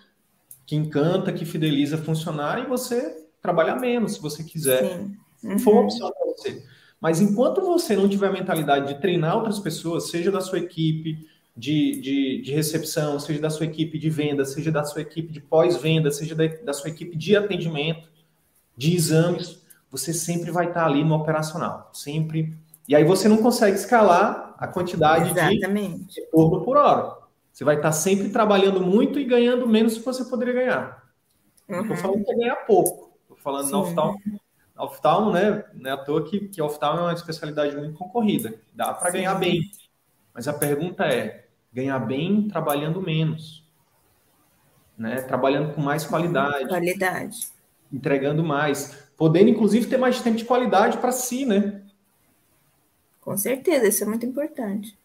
[0.64, 4.96] que encanta, que fideliza funcionar e você trabalhar menos, se você quiser.
[4.96, 5.16] Sim.
[5.44, 5.58] Uhum.
[5.58, 6.64] For uma opção para você.
[6.98, 11.18] Mas enquanto você não tiver a mentalidade de treinar outras pessoas, seja da sua equipe
[11.54, 15.40] de, de, de recepção, seja da sua equipe de venda, seja da sua equipe de
[15.40, 18.08] pós-venda, seja da, da sua equipe de atendimento,
[18.78, 19.60] de exames,
[19.90, 22.56] você sempre vai estar ali no operacional, sempre.
[22.86, 26.14] E aí você não consegue escalar a quantidade Exatamente.
[26.14, 27.18] de turno por hora.
[27.52, 31.02] Você vai estar sempre trabalhando muito e ganhando menos do que você poderia ganhar.
[31.68, 31.80] Uhum.
[31.82, 33.12] Estou falando que é ganhar pouco.
[33.22, 33.72] Estou falando Sim.
[33.72, 34.20] na oftalmo,
[34.78, 35.64] oftalmo, né?
[35.74, 38.54] Não é à toa que, que oftalmo é uma especialidade muito concorrida.
[38.72, 39.62] Dá para ganhar bem.
[40.32, 43.66] Mas a pergunta é: ganhar bem trabalhando menos?
[44.96, 45.20] Né?
[45.22, 46.68] Trabalhando com mais qualidade.
[46.68, 47.57] Qualidade.
[47.92, 51.82] Entregando mais, podendo inclusive ter mais tempo de qualidade para si, né?
[53.20, 54.98] Com certeza, isso é muito importante.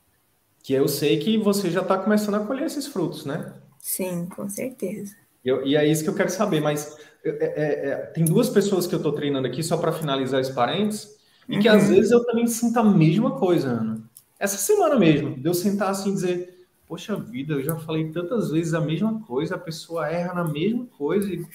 [0.62, 3.54] Que eu sei que você já está começando a colher esses frutos, né?
[3.80, 5.15] Sim, com certeza.
[5.43, 8.88] Eu, e é isso que eu quero saber, mas é, é, é, tem duas pessoas
[8.88, 11.17] que eu estou treinando aqui, só para finalizar esse parênteses,
[11.50, 11.96] e que às uhum.
[11.96, 14.02] vezes eu também sinto a mesma coisa, Ana.
[14.39, 18.52] Essa semana mesmo, de eu sentar assim e dizer, poxa vida, eu já falei tantas
[18.52, 21.28] vezes a mesma coisa, a pessoa erra na mesma coisa.
[21.34, 21.46] E...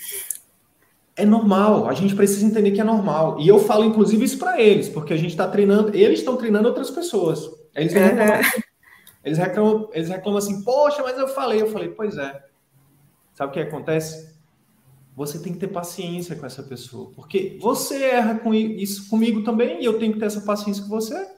[1.18, 3.40] É normal, a gente precisa entender que é normal.
[3.40, 6.68] E eu falo, inclusive, isso para eles, porque a gente está treinando, eles estão treinando
[6.68, 7.50] outras pessoas.
[7.74, 8.52] Eles vêm reclamar,
[9.24, 12.40] eles reclamam, eles reclamam assim, poxa, mas eu falei, eu falei, pois é.
[13.34, 14.32] Sabe o que acontece?
[15.16, 19.82] Você tem que ter paciência com essa pessoa, porque você erra com isso comigo também
[19.82, 21.28] e eu tenho que ter essa paciência com você.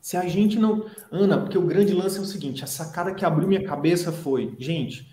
[0.00, 0.86] Se a gente não.
[1.12, 4.54] Ana, porque o grande lance é o seguinte: a sacada que abriu minha cabeça foi,
[4.58, 5.06] gente,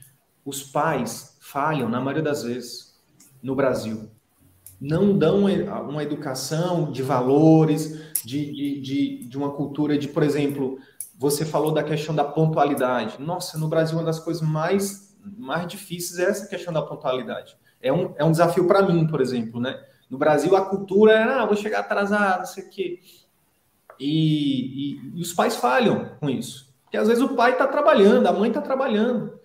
[0.45, 2.85] os pais falham, na maioria das vezes,
[3.45, 4.10] no Brasil.
[4.81, 10.79] Não dão uma educação de valores, de, de, de, de uma cultura de, por exemplo,
[11.15, 13.21] você falou da questão da pontualidade.
[13.21, 17.55] Nossa, no Brasil, uma das coisas mais, mais difíceis é essa questão da pontualidade.
[17.79, 19.79] É um, é um desafio para mim, por exemplo, né?
[20.10, 22.99] No Brasil, a cultura é, ah, vou chegar atrasado, não sei o quê.
[23.99, 26.73] E, e, e, os pais falham com isso.
[26.84, 29.39] Porque às vezes o pai está trabalhando, a mãe está trabalhando.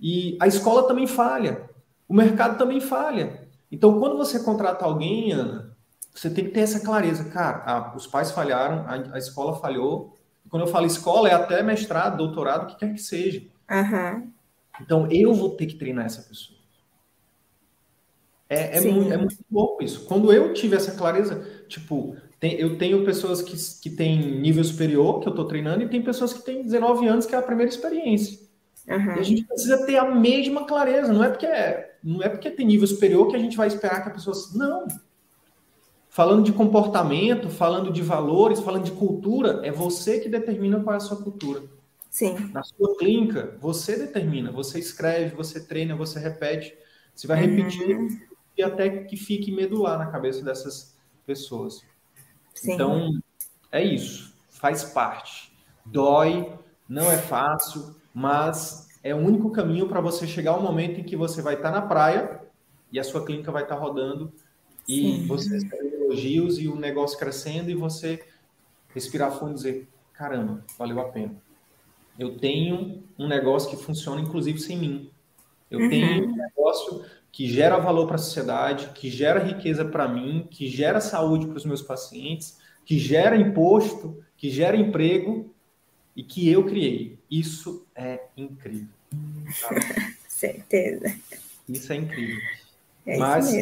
[0.00, 1.67] E a escola também falha.
[2.08, 3.48] O mercado também falha.
[3.70, 5.76] Então, quando você contrata alguém, Ana,
[6.14, 7.24] você tem que ter essa clareza.
[7.24, 10.16] Cara, ah, os pais falharam, a, a escola falhou,
[10.48, 13.42] quando eu falo escola, é até mestrado, doutorado, o que quer que seja.
[13.70, 14.30] Uhum.
[14.80, 16.58] Então, eu vou ter que treinar essa pessoa.
[18.48, 20.06] É, é, muito, é muito bom isso.
[20.06, 25.20] Quando eu tive essa clareza, tipo, tem, eu tenho pessoas que, que têm nível superior,
[25.20, 27.70] que eu estou treinando, e tem pessoas que têm 19 anos, que é a primeira
[27.70, 28.38] experiência.
[28.88, 29.16] Uhum.
[29.16, 31.12] E a gente precisa ter a mesma clareza.
[31.12, 34.02] Não é porque é, não é porque tem nível superior que a gente vai esperar
[34.02, 34.34] que a pessoa.
[34.54, 34.86] Não
[36.08, 40.96] falando de comportamento, falando de valores, falando de cultura, é você que determina qual é
[40.96, 41.62] a sua cultura.
[42.10, 42.50] Sim.
[42.52, 46.76] Na sua clínica, você determina, você escreve, você treina, você repete,
[47.14, 47.56] você vai uhum.
[47.56, 51.84] repetir e até que fique medular na cabeça dessas pessoas.
[52.54, 52.72] Sim.
[52.72, 53.20] Então,
[53.70, 55.52] é isso, faz parte.
[55.84, 56.52] Dói,
[56.88, 61.16] não é fácil, mas é o único caminho para você chegar ao momento em que
[61.16, 62.40] você vai estar na praia
[62.92, 64.32] e a sua clínica vai estar rodando
[64.86, 65.26] e Sim.
[65.26, 65.58] você
[66.08, 68.24] elogios e o negócio crescendo e você
[68.94, 71.36] respirar fundo e dizer: caramba, valeu a pena.
[72.18, 75.10] Eu tenho um negócio que funciona, inclusive, sem mim.
[75.70, 75.88] Eu uhum.
[75.88, 80.66] tenho um negócio que gera valor para a sociedade, que gera riqueza para mim, que
[80.66, 85.54] gera saúde para os meus pacientes, que gera imposto, que gera emprego
[86.16, 87.18] e que eu criei.
[87.30, 88.97] Isso é incrível.
[90.28, 91.14] Certeza.
[91.68, 92.40] Isso é incrível.
[93.06, 93.52] É Mas,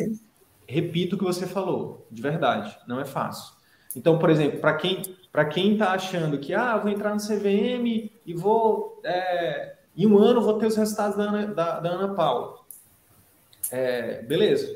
[0.67, 3.55] repito o que você falou, de verdade, não é fácil.
[3.95, 8.11] Então, por exemplo, para quem para quem está achando que ah, vou entrar no CVM
[8.25, 12.15] e vou é, em um ano vou ter os resultados da Ana, da, da Ana
[12.15, 12.59] Paula,
[13.71, 14.75] é, beleza?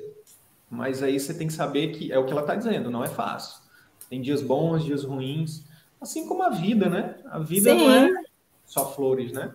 [0.70, 3.08] Mas aí você tem que saber que é o que ela está dizendo, não é
[3.08, 3.60] fácil.
[4.08, 5.64] Tem dias bons, dias ruins,
[6.00, 7.16] assim como a vida, né?
[7.30, 7.78] A vida Sim.
[7.78, 8.22] não é
[8.66, 9.52] só flores, né?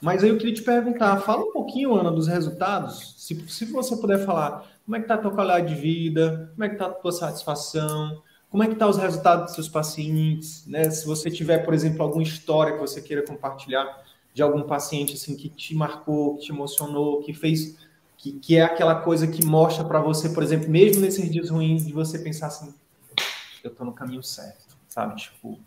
[0.00, 3.14] Mas aí eu queria te perguntar, fala um pouquinho, Ana, dos resultados.
[3.18, 6.50] Se, se você puder falar como é que está a tua qualidade de vida?
[6.54, 8.22] Como é que está a tua satisfação?
[8.48, 10.66] Como é que estão tá os resultados dos seus pacientes?
[10.66, 10.88] Né?
[10.90, 15.34] Se você tiver, por exemplo, alguma história que você queira compartilhar de algum paciente assim
[15.34, 17.76] que te marcou, que te emocionou, que fez,
[18.16, 21.86] que, que é aquela coisa que mostra para você, por exemplo, mesmo nesses dias ruins,
[21.86, 22.72] de você pensar assim,
[23.64, 25.16] eu estou no caminho certo, sabe?
[25.16, 25.58] Tipo,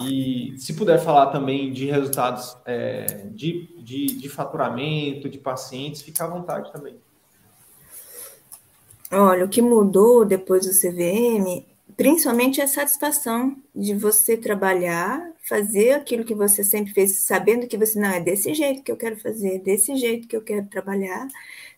[0.00, 6.24] e se puder falar também de resultados é, de, de, de faturamento, de pacientes, fica
[6.24, 6.96] à vontade também.
[9.10, 11.64] Olha, o que mudou depois do CVM,
[11.96, 17.78] principalmente é a satisfação de você trabalhar, fazer aquilo que você sempre fez, sabendo que
[17.78, 21.26] você não é desse jeito que eu quero fazer, desse jeito que eu quero trabalhar,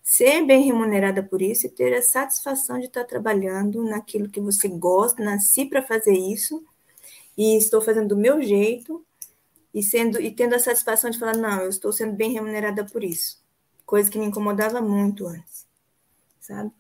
[0.02, 4.68] ser bem remunerada por isso e ter a satisfação de estar trabalhando naquilo que você
[4.68, 6.62] gosta, nasci para fazer isso
[7.40, 9.02] e estou fazendo do meu jeito
[9.72, 13.02] e sendo e tendo a satisfação de falar não, eu estou sendo bem remunerada por
[13.02, 13.42] isso,
[13.86, 15.66] coisa que me incomodava muito antes,
[16.38, 16.70] sabe?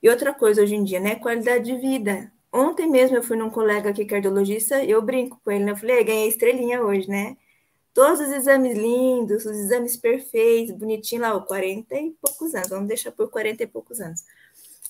[0.00, 1.16] E outra coisa hoje em dia, né?
[1.16, 2.32] Qualidade de vida.
[2.52, 5.72] Ontem mesmo eu fui num colega aqui cardiologista, eu brinco com ele, né?
[5.72, 7.36] Eu falei, ganhei estrelinha hoje, né?
[7.92, 12.86] Todos os exames lindos, os exames perfeitos, bonitinho lá, ó, 40 e poucos anos, vamos
[12.86, 14.20] deixar por 40 e poucos anos.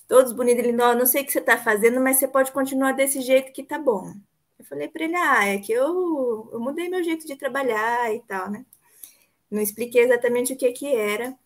[0.07, 2.91] Todos bonitos, ele, não, não sei o que você está fazendo, mas você pode continuar
[2.91, 4.13] desse jeito que tá bom.
[4.57, 8.21] Eu falei para ele, ah, é que eu, eu mudei meu jeito de trabalhar e
[8.21, 8.65] tal, né?
[9.51, 11.37] Não expliquei exatamente o que que era,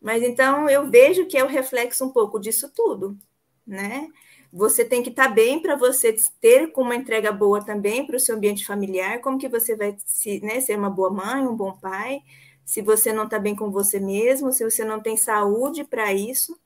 [0.00, 3.18] Mas então eu vejo que é o reflexo um pouco disso tudo,
[3.66, 4.08] né?
[4.52, 8.20] Você tem que estar tá bem para você ter uma entrega boa também para o
[8.20, 11.72] seu ambiente familiar, como que você vai se, né, ser uma boa mãe, um bom
[11.78, 12.22] pai,
[12.64, 16.58] se você não está bem com você mesmo, se você não tem saúde para isso,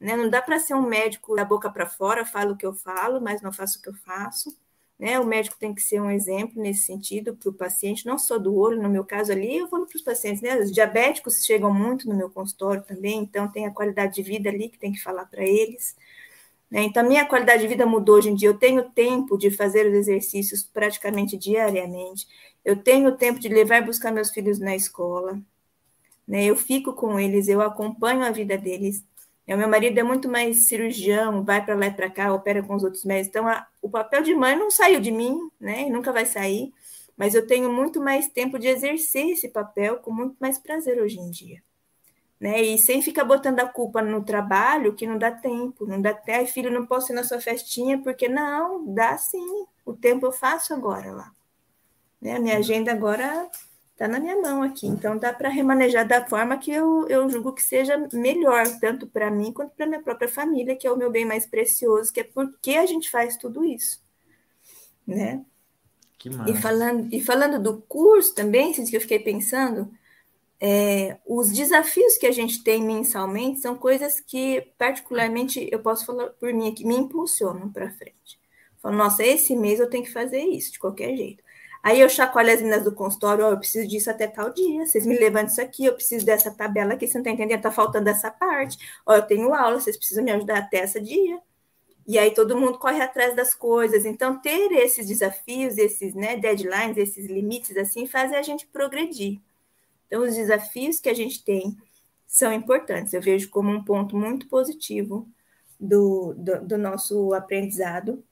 [0.00, 0.16] né?
[0.16, 3.20] Não dá para ser um médico da boca para fora, falo o que eu falo,
[3.20, 4.56] mas não faço o que eu faço.
[4.98, 5.20] Né?
[5.20, 8.56] O médico tem que ser um exemplo nesse sentido para o paciente, não só do
[8.56, 10.58] olho, no meu caso ali, eu falo para os pacientes, né?
[10.58, 14.70] Os diabéticos chegam muito no meu consultório também, então tem a qualidade de vida ali
[14.70, 15.94] que tem que falar para eles.
[16.70, 16.82] Né?
[16.84, 18.48] Então, a minha qualidade de vida mudou hoje em dia.
[18.48, 22.26] Eu tenho tempo de fazer os exercícios praticamente diariamente.
[22.64, 25.40] Eu tenho tempo de levar e buscar meus filhos na escola.
[26.26, 26.44] Né?
[26.46, 29.04] Eu fico com eles, eu acompanho a vida deles.
[29.48, 32.74] O meu marido é muito mais cirurgião, vai para lá e para cá, opera com
[32.74, 33.28] os outros médicos.
[33.28, 35.88] Então, a, o papel de mãe não saiu de mim, né?
[35.88, 36.72] Nunca vai sair.
[37.16, 41.18] Mas eu tenho muito mais tempo de exercer esse papel com muito mais prazer hoje
[41.18, 41.62] em dia.
[42.38, 42.60] Né?
[42.60, 46.44] E sem ficar botando a culpa no trabalho, que não dá tempo, não dá até
[46.44, 49.66] filho, não posso ir na sua festinha, porque não, dá sim.
[49.84, 51.32] O tempo eu faço agora lá.
[52.20, 52.36] Né?
[52.36, 53.48] A minha agenda agora
[53.96, 54.86] está na minha mão aqui.
[54.86, 59.30] Então, dá para remanejar da forma que eu, eu julgo que seja melhor, tanto para
[59.30, 62.24] mim quanto para minha própria família, que é o meu bem mais precioso, que é
[62.24, 64.02] porque a gente faz tudo isso.
[65.06, 65.42] Né?
[66.18, 69.90] Que e, falando, e falando do curso também, que eu fiquei pensando,
[70.60, 76.26] é, os desafios que a gente tem mensalmente são coisas que, particularmente, eu posso falar
[76.30, 78.38] por mim aqui, me impulsionam para frente.
[78.82, 81.45] Falo, nossa, esse mês eu tenho que fazer isso, de qualquer jeito.
[81.86, 85.06] Aí eu chacoalho as meninas do consultório, oh, eu preciso disso até tal dia, vocês
[85.06, 88.10] me levantam isso aqui, eu preciso dessa tabela aqui, você não está entendendo, está faltando
[88.10, 88.76] essa parte.
[89.06, 91.40] Ó, oh, eu tenho aula, vocês precisam me ajudar até esse dia.
[92.04, 94.04] E aí todo mundo corre atrás das coisas.
[94.04, 99.40] Então, ter esses desafios, esses né, deadlines, esses limites, assim, fazem a gente progredir.
[100.08, 101.76] Então, os desafios que a gente tem
[102.26, 103.14] são importantes.
[103.14, 105.28] Eu vejo como um ponto muito positivo
[105.78, 108.24] do, do, do nosso aprendizado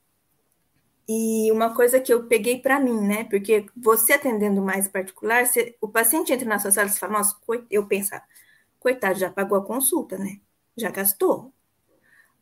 [1.09, 3.25] e uma coisa que eu peguei para mim, né?
[3.25, 5.45] Porque você atendendo mais particular,
[5.81, 7.37] o paciente entra na sua sala e fala, nossa,
[7.71, 8.27] eu pensar,
[8.79, 10.41] coitado, já pagou a consulta, né?
[10.77, 11.53] Já gastou.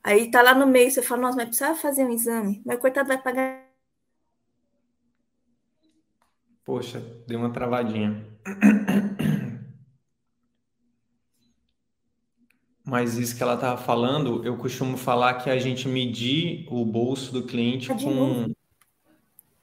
[0.02, 3.08] Aí tá lá no meio, você fala, nossa, mas precisava fazer um exame, mas coitado
[3.08, 3.68] vai pagar.
[6.64, 8.24] Poxa, deu uma travadinha.
[12.92, 17.32] Mas isso que ela estava falando, eu costumo falar que a gente medir o bolso
[17.32, 18.52] do cliente tá com.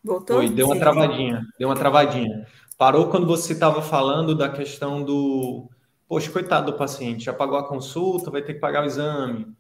[0.04, 0.38] Voltou?
[0.38, 2.48] Oi, deu uma travadinha, deu uma travadinha.
[2.76, 5.70] Parou quando você estava falando da questão do.
[6.08, 9.56] Poxa, coitado do paciente, já pagou a consulta, vai ter que pagar o exame.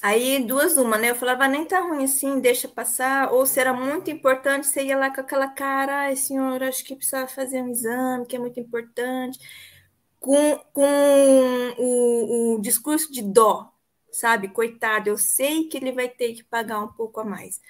[0.00, 1.10] Aí, duas uma, né?
[1.10, 3.30] Eu falava, nem tá ruim assim, deixa passar.
[3.34, 6.96] Ou se era muito importante, você ia lá com aquela cara, ai, senhor, acho que
[6.96, 9.38] precisava fazer um exame, que é muito importante
[10.24, 13.70] com, com o, o discurso de dó,
[14.10, 14.48] sabe?
[14.48, 17.60] Coitado, eu sei que ele vai ter que pagar um pouco a mais.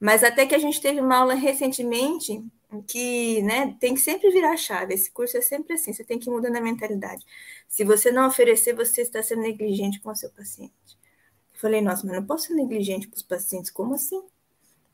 [0.00, 2.44] Mas até que a gente teve uma aula recentemente
[2.88, 4.94] que né, tem que sempre virar chave.
[4.94, 7.24] Esse curso é sempre assim, você tem que ir mudando a mentalidade.
[7.68, 10.72] Se você não oferecer, você está sendo negligente com o seu paciente.
[11.54, 14.20] Eu falei, nossa, mas não posso ser negligente com os pacientes, como assim?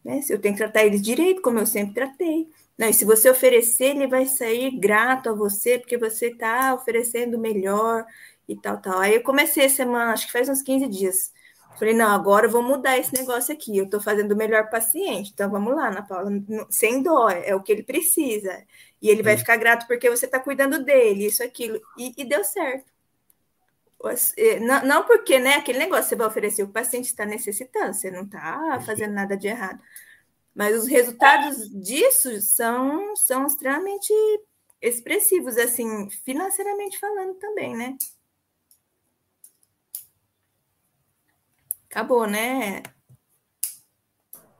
[0.04, 0.20] Né?
[0.28, 2.52] Eu tenho que tratar eles direito, como eu sempre tratei.
[2.78, 7.38] Não, e se você oferecer, ele vai sair grato a você, porque você está oferecendo
[7.38, 8.06] melhor
[8.48, 9.00] e tal, tal.
[9.00, 11.32] Aí eu comecei a semana, acho que faz uns 15 dias.
[11.78, 13.76] Falei, não, agora eu vou mudar esse negócio aqui.
[13.76, 15.30] Eu estou fazendo o melhor paciente.
[15.32, 16.30] Então vamos lá, Ana Paula,
[16.70, 18.64] sem dó, é o que ele precisa.
[19.00, 21.80] E ele vai ficar grato porque você está cuidando dele, isso, aquilo.
[21.96, 22.92] E, e deu certo.
[24.36, 28.10] Eh, não, não, porque, né, aquele negócio você vai oferecer, o paciente está necessitando, você
[28.10, 29.80] não está fazendo nada de errado.
[30.54, 34.12] Mas os resultados disso são, são extremamente
[34.80, 37.96] expressivos, assim, financeiramente falando também, né?
[41.90, 42.82] Acabou, né?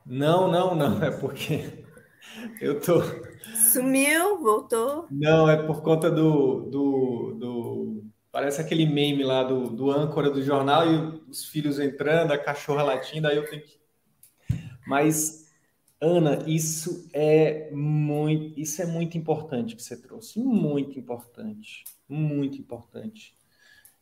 [0.05, 1.85] Não, não, não, é porque
[2.59, 3.01] eu tô.
[3.71, 5.07] Sumiu, voltou.
[5.11, 6.61] Não, é por conta do.
[6.69, 8.03] do, do...
[8.31, 12.83] Parece aquele meme lá do, do âncora do jornal e os filhos entrando, a cachorra
[12.83, 13.79] latindo, aí eu tenho que.
[14.87, 15.48] Mas
[16.01, 23.37] Ana, isso é muito, isso é muito importante que você trouxe, muito importante, muito importante.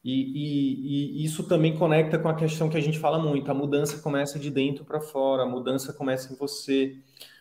[0.03, 3.53] E, e, e, isso também conecta com a questão que a gente fala muito: a
[3.53, 6.95] mudança começa de dentro para fora, a mudança começa em você.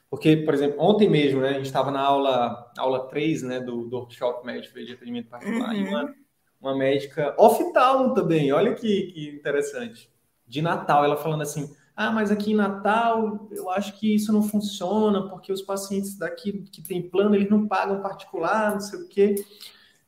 [0.08, 3.88] Porque, por exemplo, ontem mesmo, né, a gente estava na aula, aula 3 né, do,
[3.88, 5.80] do workshop médico de atendimento particular, uhum.
[5.80, 6.14] e uma,
[6.60, 10.08] uma médica oftalmo também, olha que, que interessante,
[10.46, 14.42] de Natal, ela falando assim ah, mas aqui em Natal eu acho que isso não
[14.42, 19.08] funciona, porque os pacientes daqui que tem plano, eles não pagam particular, não sei o
[19.08, 19.34] quê.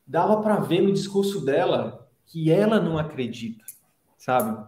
[0.07, 3.65] Dava para ver no discurso dela que ela não acredita,
[4.19, 4.63] sabe?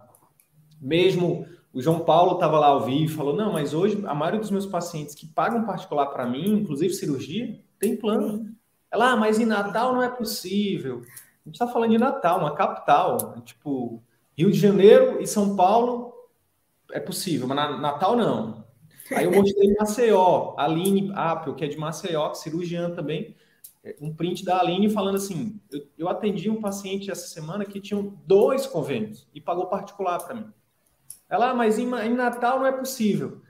[0.81, 4.39] Mesmo o João Paulo estava lá ao vivo e falou: não, mas hoje a maioria
[4.39, 8.51] dos meus pacientes que pagam particular para mim, inclusive cirurgia, tem plano.
[8.91, 11.01] Ela, ah, mas em Natal não é possível.
[11.45, 13.41] A gente está falando de Natal, uma capital.
[13.43, 14.03] Tipo,
[14.35, 16.10] Rio de Janeiro e São Paulo
[16.91, 18.65] é possível, mas na, Natal não.
[19.15, 23.35] Aí eu mostrei Maceió, Aline Apple, que é de Maceió, cirurgiã também,
[23.83, 27.81] é, um print da Aline falando assim: eu, eu atendi um paciente essa semana que
[27.81, 30.51] tinha dois convênios e pagou particular para mim.
[31.29, 33.41] Ela, ah, mas em, em Natal não é possível.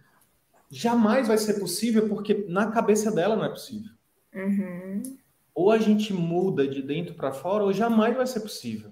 [0.69, 3.91] Jamais vai ser possível porque na cabeça dela não é possível.
[4.33, 5.17] Uhum.
[5.53, 8.91] Ou a gente muda de dentro para fora, ou jamais vai ser possível,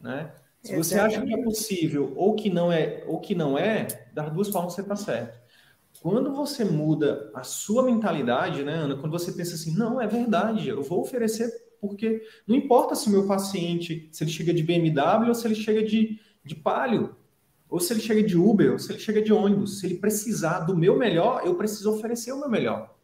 [0.00, 0.32] né?
[0.64, 4.32] Se você acha que é possível ou que não é, ou que não é, das
[4.32, 5.38] duas formas você está certo.
[6.00, 8.96] Quando você muda a sua mentalidade, né, Ana?
[8.96, 13.10] Quando você pensa assim, não, é verdade, eu vou oferecer porque não importa se o
[13.10, 17.14] meu paciente, se ele chega de BMW ou se ele chega de, de Palio,
[17.68, 19.80] ou se ele chega de Uber, ou se ele chega de ônibus.
[19.80, 22.94] Se ele precisar do meu melhor, eu preciso oferecer o meu melhor.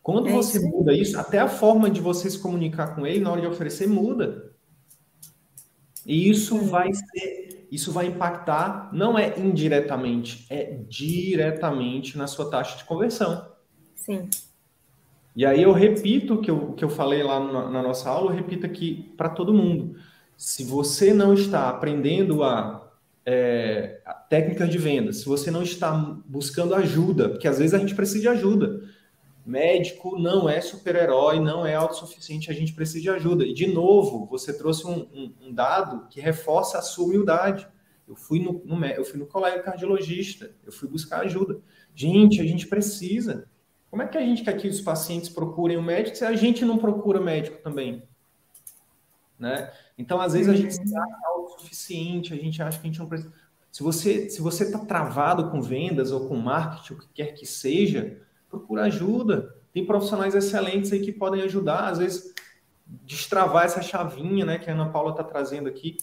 [0.00, 0.68] Quando é você isso.
[0.68, 3.88] muda isso, até a forma de você se comunicar com ele na hora de oferecer
[3.88, 4.54] muda.
[6.06, 12.78] E isso vai ser, isso vai impactar, não é indiretamente, é diretamente na sua taxa
[12.78, 13.50] de conversão.
[13.94, 14.30] Sim.
[15.34, 18.30] E aí eu repito o que eu, que eu falei lá na, na nossa aula,
[18.30, 19.96] eu repito aqui para todo mundo.
[20.36, 22.90] Se você não está aprendendo a,
[23.24, 25.92] é, a técnicas de venda, se você não está
[26.24, 28.80] buscando ajuda, porque às vezes a gente precisa de ajuda.
[29.46, 33.44] Médico não é super-herói, não é autossuficiente, a gente precisa de ajuda.
[33.44, 37.68] E, de novo, você trouxe um, um, um dado que reforça a sua humildade.
[38.08, 41.60] Eu fui no, no, eu fui no colega cardiologista, eu fui buscar ajuda.
[41.94, 43.48] Gente, a gente precisa.
[43.88, 46.34] Como é que a gente quer que os pacientes procurem o um médico se a
[46.34, 48.02] gente não procura médico também?
[49.38, 49.70] Né?
[49.96, 53.08] Então, às vezes, a gente se acha autossuficiente, a gente acha que a gente não
[53.08, 53.32] precisa.
[53.70, 57.46] Se você se você está travado com vendas ou com marketing, o que quer que
[57.46, 59.54] seja, procura ajuda.
[59.72, 62.34] Tem profissionais excelentes aí que podem ajudar, às vezes,
[63.04, 65.98] destravar essa chavinha, né, que a Ana Paula está trazendo aqui.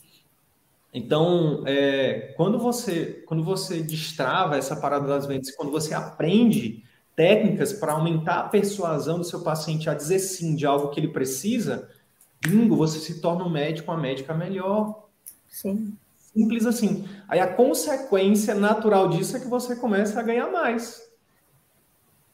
[0.93, 6.83] Então, é, quando você quando você destrava essa parada das vendas, quando você aprende
[7.15, 11.07] técnicas para aumentar a persuasão do seu paciente a dizer sim de algo que ele
[11.07, 11.89] precisa,
[12.39, 15.07] bingo, você se torna um médico, uma médica melhor.
[15.47, 15.95] Sim.
[16.17, 17.07] Simples assim.
[17.27, 21.01] Aí a consequência natural disso é que você começa a ganhar mais.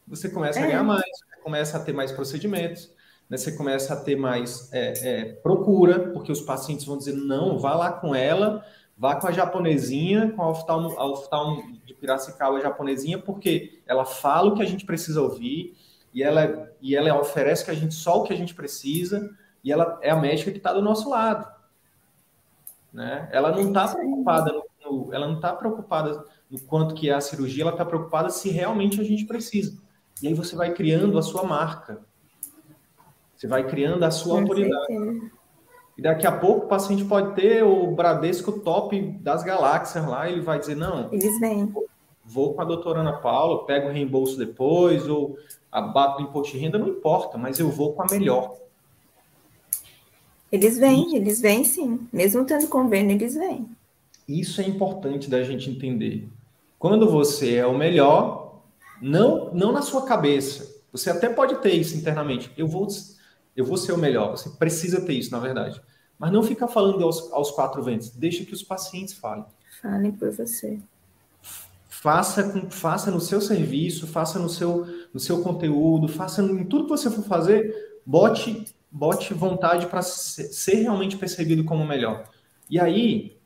[0.10, 0.64] Você começa é.
[0.64, 1.06] a ganhar mais,
[1.44, 2.92] começa a ter mais procedimentos,
[3.30, 3.38] né?
[3.38, 7.76] você começa a ter mais é, é, procura, porque os pacientes vão dizer, não, vá
[7.76, 8.66] lá com ela,
[8.98, 14.50] vá com a japonesinha, com a oftalmo, a oftalmo de Piracicaba japonesinha, porque ela fala
[14.52, 15.76] o que a gente precisa ouvir,
[16.14, 19.30] e ela, e ela oferece que a gente só o que a gente precisa,
[19.64, 21.48] e ela é a médica que está do nosso lado.
[22.92, 23.30] Né?
[23.32, 27.22] Ela não está preocupada no, no, ela não está preocupada no quanto que é a
[27.22, 29.80] cirurgia, ela está preocupada se realmente a gente precisa.
[30.22, 32.02] E aí você vai criando a sua marca.
[33.36, 35.32] Você vai criando a sua autoridade.
[35.98, 40.42] E daqui a pouco o paciente pode ter o Bradesco top das galáxias lá, ele
[40.42, 41.12] vai dizer, não.
[41.12, 41.74] Eles vêm.
[42.24, 45.38] Vou com a doutora Ana Paula, pego o reembolso depois, ou
[45.72, 48.56] abato o imposto de renda, não importa, mas eu vou com a melhor.
[50.52, 52.08] Eles vêm, eles vêm sim.
[52.14, 53.70] Mesmo tendo convênio, eles vêm.
[54.28, 56.30] Isso é importante da gente entender.
[56.78, 58.39] Quando você é o melhor,
[59.02, 60.80] não, não na sua cabeça.
[60.92, 62.52] Você até pode ter isso internamente.
[62.58, 62.88] Eu vou,
[63.56, 64.32] eu vou ser o melhor.
[64.32, 65.82] Você precisa ter isso, na verdade.
[66.18, 68.10] Mas não fica falando aos, aos quatro ventos.
[68.10, 69.46] Deixa que os pacientes falem.
[69.82, 70.80] Falem por você.
[71.88, 76.90] Faça, faça no seu serviço, faça no seu, no seu conteúdo, faça em tudo que
[76.90, 82.28] você for fazer, bote bote vontade para ser realmente percebido como melhor.
[82.70, 83.38] E aí,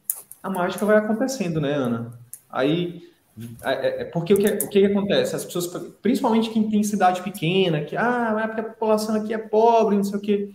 [0.41, 2.18] a mágica vai acontecendo, né, Ana?
[2.49, 3.10] Aí,
[3.64, 5.36] é, é, é porque o que, o que acontece?
[5.36, 5.68] As pessoas,
[6.02, 10.04] principalmente quem tem cidade pequena, que, ah, é porque a população aqui é pobre, não
[10.04, 10.52] sei o quê.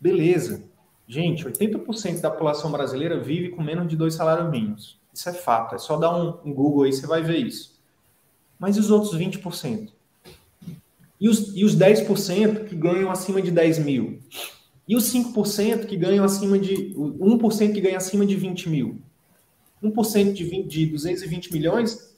[0.00, 0.62] Beleza.
[1.08, 4.98] Gente, 80% da população brasileira vive com menos de dois salários mínimos.
[5.12, 5.74] Isso é fato.
[5.74, 7.78] É só dar um, um Google aí, você vai ver isso.
[8.58, 9.88] Mas e os outros 20%?
[11.20, 14.20] E os, e os 10% que ganham acima de 10 mil?
[14.86, 16.94] E os 5% que ganham acima de.
[16.94, 18.98] 1% que ganha acima de 20 mil?
[19.82, 22.09] 1% de, 20, de 220 milhões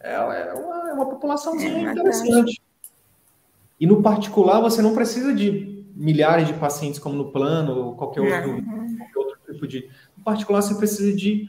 [0.00, 2.60] é, é, uma, é uma populaçãozinha é interessante.
[3.78, 8.20] E no particular, você não precisa de milhares de pacientes como no plano ou qualquer
[8.20, 8.62] outro,
[8.98, 9.90] qualquer outro tipo de.
[10.16, 11.48] No particular, você precisa de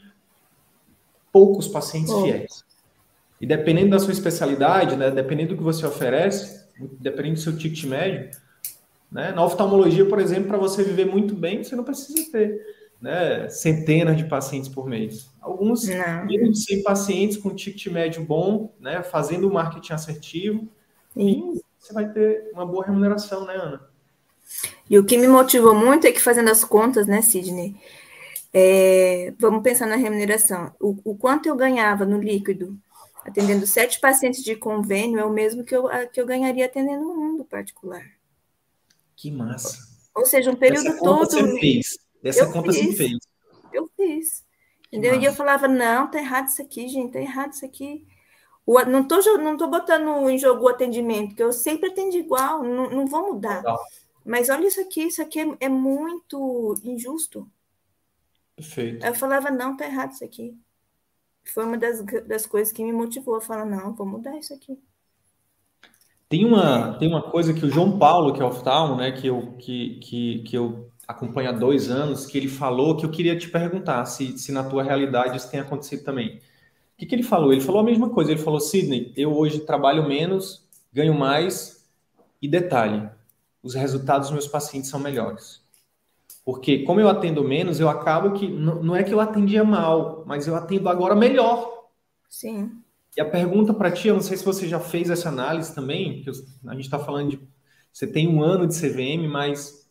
[1.32, 2.64] poucos pacientes fiéis.
[3.40, 6.64] E dependendo da sua especialidade, né, dependendo do que você oferece,
[7.00, 8.30] dependendo do seu ticket médio,
[9.10, 9.30] Né?
[9.32, 12.60] Na oftalmologia, por exemplo, para você viver muito bem, você não precisa ter
[13.02, 15.28] né, centenas de pacientes por mês.
[15.40, 20.68] Alguns menos de 100 pacientes com ticket médio bom, né, fazendo o marketing assertivo,
[21.16, 23.88] e você vai ter uma boa remuneração, né, Ana?
[24.88, 27.74] E o que me motivou muito é que fazendo as contas, né, Sidney?
[28.54, 30.72] É, vamos pensar na remuneração.
[30.78, 32.78] O, o, quanto eu ganhava no líquido
[33.24, 37.16] atendendo sete pacientes de convênio é o mesmo que eu, que eu ganharia atendendo um
[37.16, 38.04] mundo particular.
[39.16, 39.78] Que massa.
[40.14, 41.30] Ou seja, um período Essa todo.
[41.30, 42.01] Você fez.
[42.22, 43.18] Dessa eu conta fiz, fez.
[43.72, 44.44] Eu fiz.
[44.86, 45.20] Entendeu?
[45.20, 48.06] E eu falava, não, tá errado isso aqui, gente, tá errado isso aqui.
[48.64, 52.62] O, não, tô, não tô botando em jogo o atendimento, que eu sempre atendi igual,
[52.62, 53.56] não, não vou mudar.
[53.56, 53.78] Legal.
[54.24, 57.50] Mas olha isso aqui, isso aqui é, é muito injusto.
[58.54, 59.04] Perfeito.
[59.04, 60.56] Eu falava, não, tá errado isso aqui.
[61.44, 64.78] Foi uma das, das coisas que me motivou a falar, não, vou mudar isso aqui.
[66.28, 69.56] Tem uma, tem uma coisa que o João Paulo, que é oftalmo, né, que eu,
[69.58, 73.48] que, que, que eu acompanho há dois anos, que ele falou que eu queria te
[73.48, 76.36] perguntar se, se na tua realidade isso tem acontecido também.
[76.36, 76.40] O
[76.98, 77.52] que, que ele falou?
[77.52, 78.30] Ele falou a mesma coisa.
[78.30, 81.88] Ele falou, Sidney, eu hoje trabalho menos, ganho mais,
[82.40, 83.08] e detalhe,
[83.62, 85.62] os resultados dos meus pacientes são melhores.
[86.44, 90.46] Porque como eu atendo menos, eu acabo que não é que eu atendia mal, mas
[90.46, 91.88] eu atendo agora melhor.
[92.28, 92.70] Sim.
[93.16, 96.22] E a pergunta para ti, eu não sei se você já fez essa análise também,
[96.22, 97.40] que a gente está falando de
[97.92, 99.81] você tem um ano de CVM, mas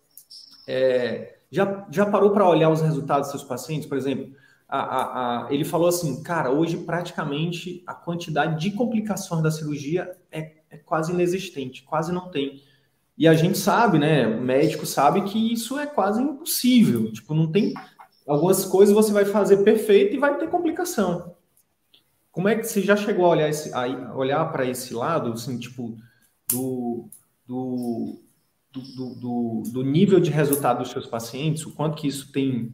[0.67, 3.87] é, já, já parou para olhar os resultados dos seus pacientes?
[3.87, 4.33] Por exemplo,
[4.67, 10.11] a, a, a, ele falou assim, cara, hoje praticamente a quantidade de complicações da cirurgia
[10.31, 12.61] é, é quase inexistente, quase não tem.
[13.17, 14.25] E a gente sabe, né?
[14.25, 17.11] O médico sabe que isso é quase impossível.
[17.11, 17.73] Tipo, não tem.
[18.25, 21.35] Algumas coisas você vai fazer perfeito e vai ter complicação.
[22.31, 23.71] Como é que você já chegou a olhar, esse,
[24.15, 25.97] olhar para esse lado, assim, tipo,
[26.49, 27.09] do,
[27.45, 28.21] do,
[28.71, 32.73] do, do, do, nível de resultado dos seus pacientes, o quanto que isso tem,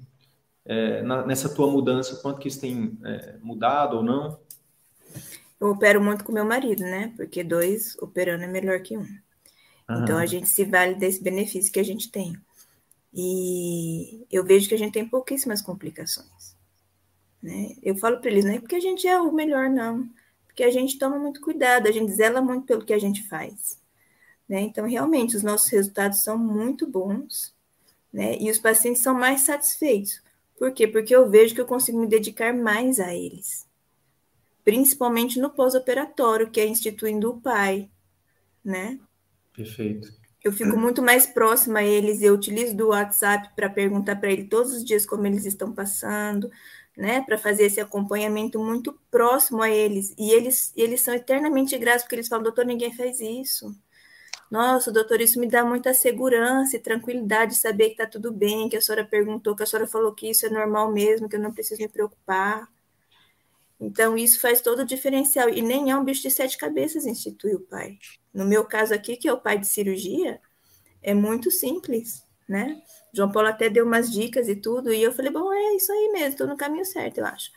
[0.66, 4.40] é, na, nessa tua mudança, o quanto que isso tem é, mudado ou não?
[5.60, 7.14] Eu opero muito com meu marido, né?
[7.16, 9.02] Porque dois operando é melhor que um.
[9.02, 10.04] Uhum.
[10.04, 12.38] Então a gente se vale desse benefício que a gente tem.
[13.14, 16.56] E eu vejo que a gente tem pouquíssimas complicações.
[17.42, 17.76] Né?
[17.82, 20.08] Eu falo para eles, não é porque a gente é o melhor, não.
[20.46, 23.82] Porque a gente toma muito cuidado, a gente zela muito pelo que a gente faz.
[24.48, 24.62] Né?
[24.62, 27.54] Então, realmente, os nossos resultados são muito bons.
[28.12, 28.38] Né?
[28.40, 30.22] E os pacientes são mais satisfeitos.
[30.58, 30.88] Por quê?
[30.88, 33.68] Porque eu vejo que eu consigo me dedicar mais a eles.
[34.64, 37.90] Principalmente no pós-operatório, que é instituindo o pai,
[38.64, 39.00] né?
[39.54, 40.12] Perfeito.
[40.44, 44.48] Eu fico muito mais próxima a eles, eu utilizo do WhatsApp para perguntar para eles
[44.48, 46.50] todos os dias como eles estão passando,
[46.96, 50.14] né, para fazer esse acompanhamento muito próximo a eles.
[50.18, 53.76] E eles, eles são eternamente gratos, porque eles falam, doutor, ninguém faz isso.
[54.50, 58.70] Nossa, doutor, isso me dá muita segurança e tranquilidade de saber que está tudo bem,
[58.70, 61.40] que a senhora perguntou, que a senhora falou que isso é normal mesmo, que eu
[61.40, 62.68] não preciso me preocupar.
[63.80, 65.50] Então, isso faz todo o diferencial.
[65.50, 67.98] E nem é um bicho de sete cabeças instituir o pai.
[68.34, 70.40] No meu caso aqui, que é o pai de cirurgia,
[71.02, 72.82] é muito simples, né?
[73.14, 76.10] João Paulo até deu umas dicas e tudo, e eu falei, bom, é isso aí
[76.12, 77.52] mesmo, estou no caminho certo, eu acho.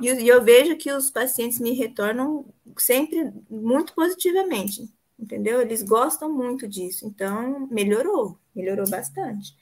[0.00, 2.44] E eu vejo que os pacientes me retornam
[2.76, 5.60] sempre muito positivamente, entendeu?
[5.60, 9.56] Eles gostam muito disso, então melhorou, melhorou bastante.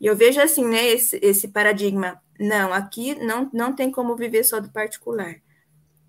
[0.00, 4.44] E eu vejo assim, né, esse, esse paradigma, não, aqui não, não tem como viver
[4.44, 5.40] só do particular.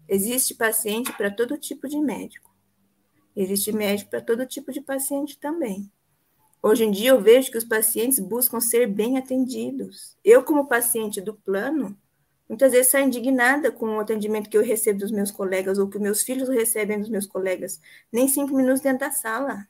[0.08, 2.52] Existe paciente para todo tipo de médico.
[3.36, 5.92] Existe médico para todo tipo de paciente também.
[6.62, 10.18] Hoje em dia eu vejo que os pacientes buscam ser bem atendidos.
[10.24, 11.98] Eu, como paciente do plano,
[12.54, 15.98] muitas vezes saio indignada com o atendimento que eu recebo dos meus colegas ou que
[15.98, 17.82] meus filhos recebem dos meus colegas.
[18.12, 19.68] Nem cinco minutos dentro da sala.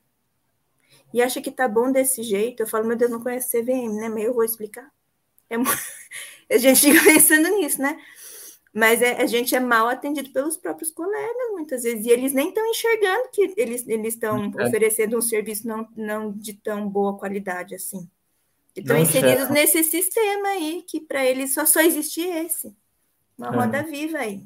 [1.14, 2.62] E acha que tá bom desse jeito.
[2.62, 4.10] Eu falo, meu Deus, não conhece CVM, né?
[4.10, 4.92] Mas eu vou explicar.
[5.50, 5.56] É...
[6.54, 7.98] A gente fica pensando nisso, né?
[8.74, 12.50] mas é, a gente é mal atendido pelos próprios colegas, muitas vezes, e eles nem
[12.50, 14.66] estão enxergando que eles estão é.
[14.66, 18.10] oferecendo um serviço não, não de tão boa qualidade assim.
[18.76, 22.76] Estão inseridos nesse sistema aí, que para eles só, só existe esse.
[23.38, 23.56] Uma é.
[23.56, 24.46] roda viva aí.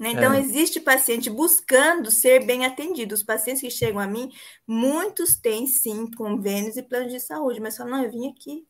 [0.00, 0.10] Né?
[0.10, 0.40] Então, é.
[0.40, 3.14] existe paciente buscando ser bem atendido.
[3.14, 4.32] Os pacientes que chegam a mim,
[4.66, 8.66] muitos têm sim convênios e planos de saúde, mas falam, não, eu vim aqui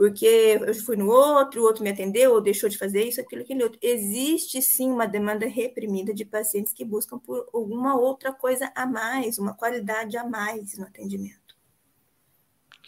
[0.00, 3.42] porque eu fui no outro, o outro me atendeu, ou deixou de fazer isso, aquilo,
[3.42, 3.78] aquele outro.
[3.82, 9.36] Existe sim uma demanda reprimida de pacientes que buscam por alguma outra coisa a mais,
[9.36, 11.39] uma qualidade a mais no atendimento.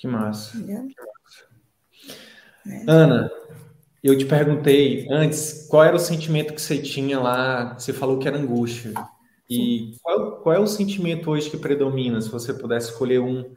[0.02, 0.58] Que massa.
[0.58, 0.88] Entendeu?
[2.66, 2.84] É.
[2.88, 3.30] Ana,
[4.02, 8.26] eu te perguntei antes qual era o sentimento que você tinha lá, você falou que
[8.26, 8.92] era angústia.
[9.48, 13.54] E qual, qual, é o sentimento hoje que predomina, se você pudesse escolher um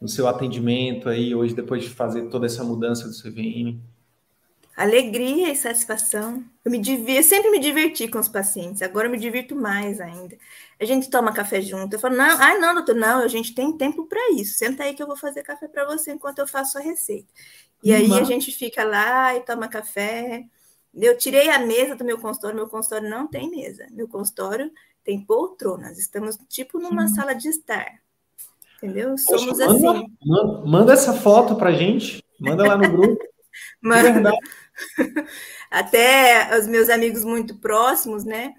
[0.00, 3.78] no seu atendimento aí hoje, depois de fazer toda essa mudança do CVM?
[4.76, 6.42] Alegria e satisfação.
[6.64, 10.00] Eu me divi, eu sempre me diverti com os pacientes, agora eu me divirto mais
[10.00, 10.36] ainda.
[10.80, 11.94] A gente toma café junto.
[11.94, 14.56] Eu falo, não, ai não, doutor, não, a gente tem tempo para isso.
[14.56, 17.28] Senta aí que eu vou fazer café para você enquanto eu faço a receita.
[17.82, 20.44] E aí a gente fica lá e toma café.
[20.94, 23.86] Eu tirei a mesa do meu consultório, meu consultório não tem mesa.
[23.90, 24.70] Meu consultório
[25.04, 25.98] tem poltronas.
[25.98, 28.00] Estamos tipo numa sala de estar.
[28.76, 29.16] Entendeu?
[29.18, 30.06] Somos Poxa, manda, assim.
[30.24, 32.22] Manda, manda, essa foto pra gente.
[32.38, 33.24] Manda lá no grupo.
[33.80, 34.32] manda.
[35.70, 38.54] Até os meus amigos muito próximos, né?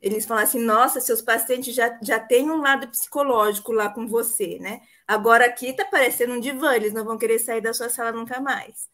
[0.00, 4.58] Eles falam assim: nossa, seus pacientes já, já têm um lado psicológico lá com você,
[4.60, 4.80] né?
[5.06, 8.40] Agora aqui tá parecendo um divã, eles não vão querer sair da sua sala nunca
[8.40, 8.90] mais.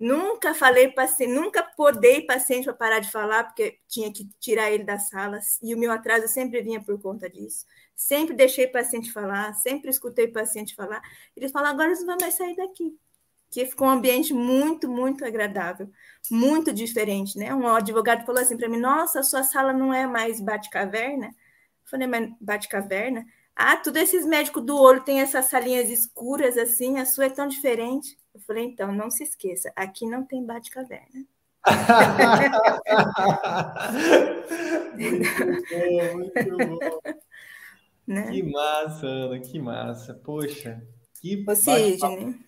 [0.00, 4.84] Nunca falei paciente, nunca podei paciente para parar de falar, porque tinha que tirar ele
[4.84, 7.66] das salas, e o meu atraso sempre vinha por conta disso.
[7.94, 11.02] Sempre deixei paciente falar, sempre escutei paciente falar.
[11.36, 12.98] Eles falam, agora eles não vão mais sair daqui.
[13.50, 15.90] Que ficou um ambiente muito, muito agradável,
[16.30, 17.54] muito diferente, né?
[17.54, 21.26] Um advogado falou assim para mim: Nossa, a sua sala não é mais bate-caverna?
[21.26, 23.24] Eu falei, mas bate-caverna?
[23.54, 27.46] Ah, todos esses médicos do olho têm essas salinhas escuras assim, a sua é tão
[27.46, 28.18] diferente.
[28.34, 31.24] Eu falei, então, não se esqueça, aqui não tem bate-caverna.
[34.98, 35.30] muito
[35.70, 36.78] bom, muito bom.
[38.06, 38.30] Né?
[38.30, 40.14] Que massa, Ana, que massa.
[40.14, 40.80] Poxa,
[41.20, 42.38] que Ô, Sidney,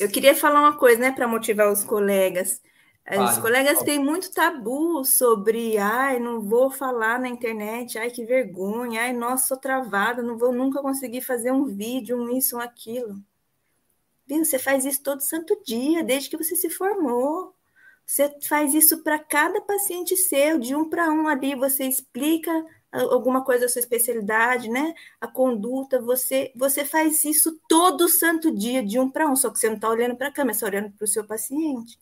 [0.00, 2.60] eu queria falar uma coisa, né, para motivar os colegas.
[3.08, 9.02] Os colegas têm muito tabu sobre, ai, não vou falar na internet, ai, que vergonha,
[9.02, 13.22] ai, nossa, sou travada, não vou nunca conseguir fazer um vídeo, um isso, um aquilo.
[14.26, 14.44] Viu?
[14.44, 17.54] Você faz isso todo santo dia, desde que você se formou.
[18.04, 22.50] Você faz isso para cada paciente seu, de um para um ali, você explica
[22.92, 24.94] alguma coisa da sua especialidade, né?
[25.20, 29.58] A conduta, você você faz isso todo santo dia, de um para um, só que
[29.58, 31.98] você não está olhando para a câmera, está olhando para o seu paciente.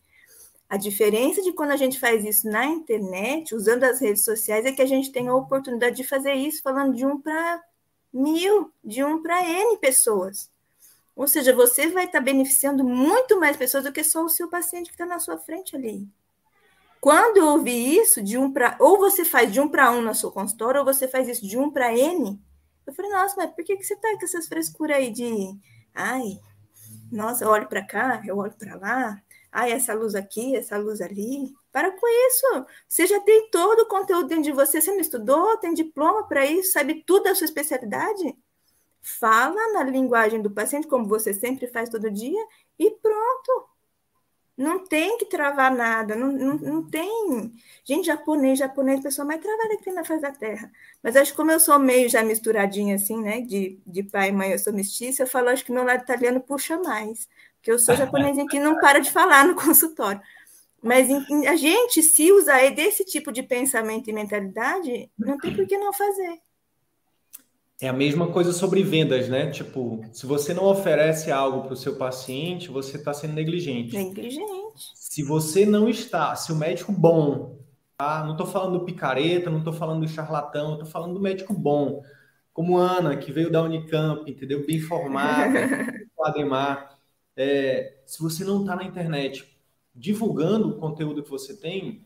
[0.69, 4.71] A diferença de quando a gente faz isso na internet, usando as redes sociais, é
[4.71, 7.63] que a gente tem a oportunidade de fazer isso falando de um para
[8.11, 10.49] mil, de um para N pessoas.
[11.15, 14.87] Ou seja, você vai estar beneficiando muito mais pessoas do que só o seu paciente
[14.87, 16.07] que está na sua frente ali.
[17.05, 18.75] Quando eu ouvi isso, de um para.
[18.79, 21.55] Ou você faz de um para um na sua consultória, ou você faz isso de
[21.55, 22.41] um para N,
[22.83, 25.55] eu falei, nossa, mas por que, que você está com essas frescuras aí de.
[25.93, 26.39] Ai,
[27.11, 30.99] nossa, eu olho para cá, eu olho para lá, ah, essa luz aqui, essa luz
[30.99, 31.53] ali.
[31.71, 32.65] Para com isso.
[32.89, 34.81] Você já tem todo o conteúdo dentro de você.
[34.81, 38.35] Você não estudou, tem diploma para isso, sabe tudo da sua especialidade?
[39.03, 42.43] Fala na linguagem do paciente, como você sempre faz todo dia,
[42.79, 43.74] e pronto.
[44.57, 47.51] Não tem que travar nada, não, não, não tem.
[47.83, 50.71] Gente, japonês, japonês, pessoa mais travada que tem na face da terra.
[51.03, 53.41] Mas acho que como eu sou meio já misturadinha assim, né?
[53.41, 56.39] De, de pai e mãe, eu sou mestiça, eu falo, acho que meu lado italiano
[56.39, 57.27] puxa mais
[57.65, 60.21] que eu sou japonesinha que não para de falar no consultório.
[60.81, 61.09] Mas
[61.47, 65.91] a gente, se usar desse tipo de pensamento e mentalidade, não tem por que não
[65.91, 66.39] fazer.
[67.81, 69.51] É a mesma coisa sobre vendas, né?
[69.51, 73.95] Tipo, se você não oferece algo para o seu paciente, você está sendo negligente.
[73.95, 74.45] Negligente.
[74.95, 77.59] Se você não está, se o médico bom,
[77.97, 78.23] tá?
[78.23, 82.01] Não estou falando do picareta, não estou falando do charlatão, estou falando do médico bom,
[82.53, 84.65] como Ana, que veio da Unicamp, entendeu?
[84.65, 85.59] Bem formada,
[86.17, 86.95] o Ademar
[87.35, 89.45] é, se você não está na internet
[89.93, 92.05] divulgando o conteúdo que você tem,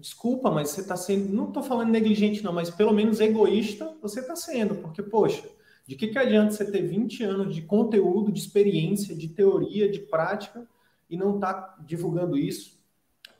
[0.00, 4.20] desculpa, mas você está sendo, não estou falando negligente não, mas pelo menos egoísta você
[4.20, 5.46] está sendo, porque, poxa,
[5.86, 9.98] de que, que adianta você ter 20 anos de conteúdo, de experiência, de teoria, de
[10.00, 10.66] prática
[11.08, 12.80] e não tá divulgando isso?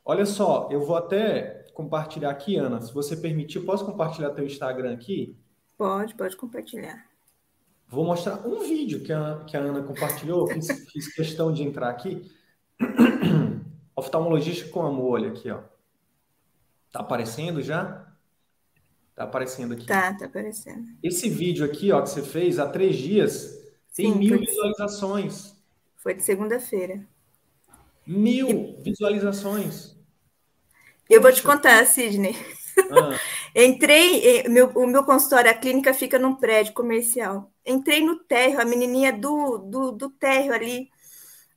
[0.04, 4.92] Olha só, eu vou até compartilhar aqui, Ana, se você permitir, posso compartilhar teu Instagram
[4.92, 5.36] aqui?
[5.78, 7.06] Pode, pode compartilhar.
[7.88, 11.88] Vou mostrar um vídeo que a, que a Ana compartilhou, fiz, fiz questão de entrar
[11.88, 12.30] aqui.
[13.96, 15.60] Oftalmologista com amor, olha aqui, ó.
[16.92, 18.06] Tá aparecendo já?
[19.14, 19.86] Tá aparecendo aqui.
[19.86, 20.86] Tá, tá aparecendo.
[21.02, 23.60] Esse vídeo aqui, ó, que você fez há três dias,
[23.94, 25.54] tem Sim, mil foi visualizações.
[25.96, 27.06] Foi de segunda-feira.
[28.06, 28.82] Mil e...
[28.82, 29.94] visualizações.
[31.08, 32.34] Eu vou te contar, Sidney.
[32.90, 33.18] Ah.
[33.54, 37.52] Entrei, meu, o meu consultório, a clínica fica num prédio comercial.
[37.66, 40.88] Entrei no térreo, a menininha do, do, do térreo ali.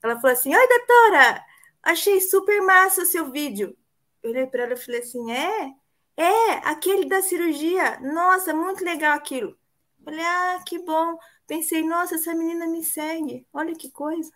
[0.04, 1.42] Ela falou assim: Oi, doutora,
[1.82, 3.76] achei super massa o seu vídeo.
[4.24, 5.74] Eu olhei para ela e falei assim: É?
[6.16, 8.00] É, aquele da cirurgia.
[8.00, 9.58] Nossa, muito legal aquilo.
[10.04, 11.18] Falei: Ah, que bom.
[11.46, 13.46] Pensei: Nossa, essa menina me segue.
[13.54, 14.32] Olha que coisa.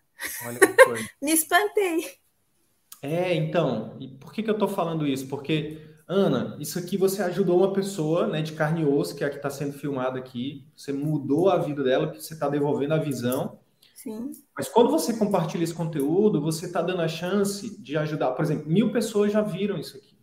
[0.46, 1.10] Olha que coisa.
[1.22, 2.20] me espantei.
[3.02, 5.28] É, então, e por que, que eu estou falando isso?
[5.28, 9.28] Porque Ana, isso aqui você ajudou uma pessoa né, de carne e osso, que é
[9.28, 10.66] a que está sendo filmada aqui.
[10.76, 13.60] Você mudou a vida dela, porque você está devolvendo a visão.
[13.98, 14.32] Sim.
[14.56, 18.32] Mas quando você compartilha esse conteúdo, você está dando a chance de ajudar.
[18.34, 20.16] Por exemplo, mil pessoas já viram isso aqui.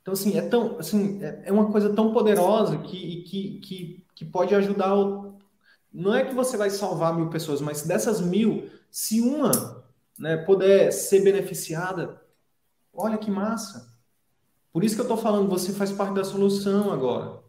[0.00, 4.24] Então, assim, é, tão, assim, é, é uma coisa tão poderosa que, que, que, que
[4.24, 4.96] pode ajudar.
[4.96, 5.40] O...
[5.92, 9.84] Não é que você vai salvar mil pessoas, mas dessas mil, se uma
[10.16, 12.22] né, puder ser beneficiada,
[12.94, 13.92] olha que massa.
[14.72, 17.40] Por isso que eu estou falando, você faz parte da solução agora.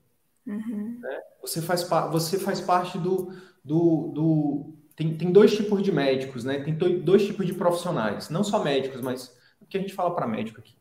[0.47, 0.97] Uhum.
[0.99, 1.21] Né?
[1.43, 3.31] Você, faz, você faz parte do.
[3.63, 6.59] Do, do tem, tem dois tipos de médicos, né?
[6.59, 8.29] Tem dois tipos de profissionais.
[8.29, 9.39] Não só médicos, mas.
[9.59, 10.75] O que a gente fala para médico aqui?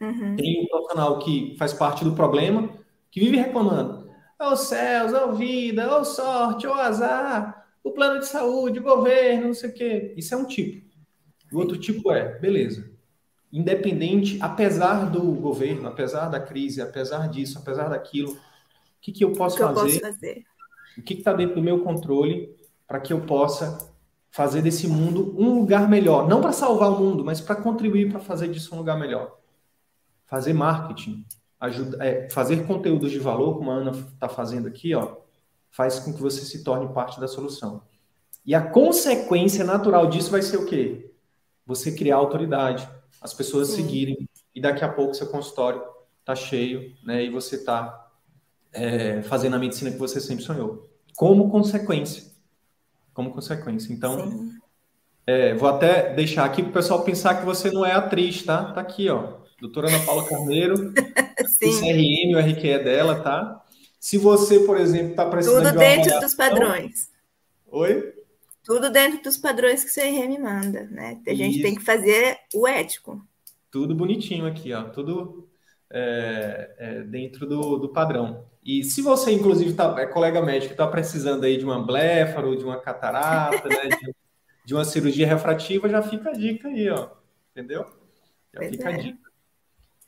[0.00, 0.36] Uhum.
[0.36, 2.70] Tem um profissional que faz parte do problema,
[3.10, 4.08] que vive reclamando.
[4.40, 8.78] Ô oh, céus, ô oh, vida, ô oh, sorte, ô azar, o plano de saúde,
[8.78, 10.14] o governo, não sei o quê.
[10.16, 10.86] Isso é um tipo.
[11.52, 12.90] O outro tipo é, beleza.
[13.52, 18.38] Independente, apesar do governo, apesar da crise, apesar disso, apesar daquilo, o
[19.00, 19.96] que, que eu posso o que fazer?
[19.96, 20.44] Eu posso fazer?
[20.96, 23.92] O que está dentro do meu controle para que eu possa
[24.30, 26.28] fazer desse mundo um lugar melhor?
[26.28, 29.38] Não para salvar o mundo, mas para contribuir para fazer disso um lugar melhor
[30.28, 31.24] fazer marketing,
[31.58, 35.16] ajuda, é, fazer conteúdos de valor, como a Ana está fazendo aqui, ó,
[35.70, 37.82] faz com que você se torne parte da solução.
[38.44, 41.10] E a consequência natural disso vai ser o quê?
[41.66, 42.88] Você criar autoridade,
[43.20, 43.76] as pessoas Sim.
[43.76, 45.82] seguirem, e daqui a pouco seu consultório
[46.20, 47.24] está cheio, né?
[47.24, 48.07] E você está
[48.78, 50.88] é, fazendo a medicina que você sempre sonhou.
[51.16, 52.24] Como consequência.
[53.12, 53.92] Como consequência.
[53.92, 54.50] Então,
[55.26, 58.72] é, vou até deixar aqui para o pessoal pensar que você não é atriz, tá?
[58.72, 59.38] Tá aqui, ó.
[59.60, 63.64] Doutora Ana Paula Carneiro, o CRM, o RQE dela, tá?
[63.98, 66.20] Se você, por exemplo, está precisando Tudo de dentro avaliação...
[66.20, 67.10] dos padrões.
[67.66, 68.14] Oi?
[68.64, 71.20] Tudo dentro dos padrões que o CRM manda, né?
[71.26, 71.62] A gente Isso.
[71.62, 73.20] tem que fazer o ético.
[73.70, 74.84] Tudo bonitinho aqui, ó.
[74.84, 75.48] Tudo
[75.90, 78.44] é, é, dentro do, do padrão.
[78.68, 82.62] E se você, inclusive, tá, é colega médico, está precisando aí de uma blefaro, de
[82.62, 84.14] uma catarata, né, de,
[84.66, 87.08] de, uma cirurgia refrativa, já fica a dica aí, ó.
[87.50, 87.86] Entendeu?
[88.52, 88.94] Já pois fica é.
[88.94, 89.30] a dica.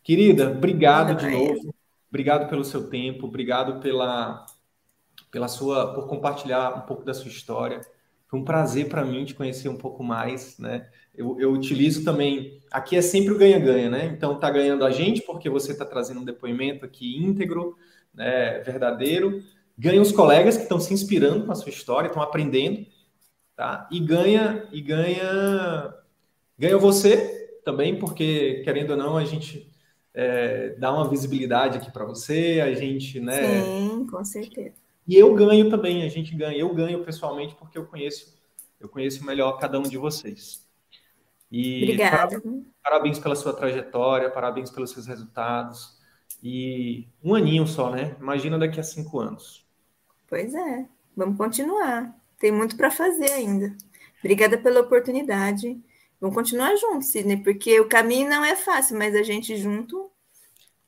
[0.02, 1.74] Querida, obrigado de novo.
[2.10, 4.44] Obrigado pelo seu tempo, obrigado pela,
[5.30, 7.80] pela sua, por compartilhar um pouco da sua história.
[8.26, 10.86] Foi um prazer para mim te conhecer um pouco mais, né?
[11.14, 12.60] Eu, eu utilizo também.
[12.70, 14.04] Aqui é sempre o ganha-ganha, né?
[14.04, 17.78] Então tá ganhando a gente porque você está trazendo um depoimento aqui íntegro,
[18.14, 18.60] né?
[18.60, 19.42] Verdadeiro.
[19.78, 22.86] Ganha os colegas que estão se inspirando com a sua história, estão aprendendo,
[23.56, 23.88] tá?
[23.90, 25.94] E ganha e ganha
[26.58, 29.70] ganha você também, porque querendo ou não a gente
[30.12, 33.62] é, dar uma visibilidade aqui para você, a gente, né?
[33.62, 34.74] Sim, com certeza.
[35.06, 36.58] E eu ganho também, a gente ganha.
[36.58, 38.38] Eu ganho pessoalmente porque eu conheço,
[38.78, 40.68] eu conheço melhor cada um de vocês.
[41.50, 42.42] E Obrigada.
[42.82, 45.98] Parabéns pela sua trajetória, parabéns pelos seus resultados.
[46.42, 48.16] E um aninho só, né?
[48.18, 49.66] Imagina daqui a cinco anos.
[50.28, 50.86] Pois é,
[51.16, 52.16] vamos continuar.
[52.38, 53.76] Tem muito para fazer ainda.
[54.20, 55.78] Obrigada pela oportunidade.
[56.20, 60.10] Vamos continuar juntos, Sidney, porque o caminho não é fácil, mas a gente junto,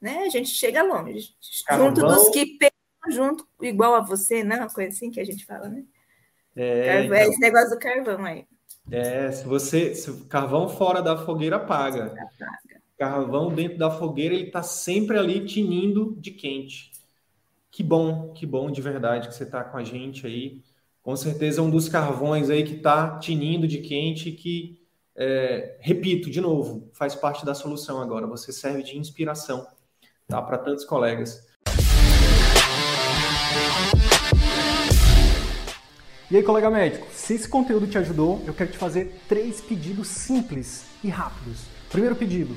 [0.00, 0.24] né?
[0.24, 1.34] A gente chega longe.
[1.66, 1.88] Carvão.
[1.88, 2.72] Junto dos que pegam
[3.10, 4.68] junto, igual a você, não?
[4.68, 5.84] Coisa assim que a gente fala, né?
[6.54, 7.32] É, carvão, é então.
[7.32, 8.46] esse negócio do carvão aí.
[8.90, 9.94] É, se você.
[9.94, 12.06] Se carvão fora da fogueira apaga.
[12.06, 12.81] apaga.
[12.98, 16.92] Carvão dentro da fogueira, ele está sempre ali tinindo de quente.
[17.70, 20.62] Que bom, que bom de verdade que você está com a gente aí.
[21.02, 24.80] Com certeza é um dos carvões aí que está tinindo de quente que
[25.16, 28.26] é, repito de novo, faz parte da solução agora.
[28.26, 29.66] Você serve de inspiração
[30.28, 31.46] tá, para tantos colegas.
[36.30, 40.08] E aí, colega médico, se esse conteúdo te ajudou, eu quero te fazer três pedidos
[40.08, 41.66] simples e rápidos.
[41.90, 42.56] Primeiro pedido,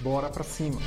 [0.00, 0.80] Bora pra cima!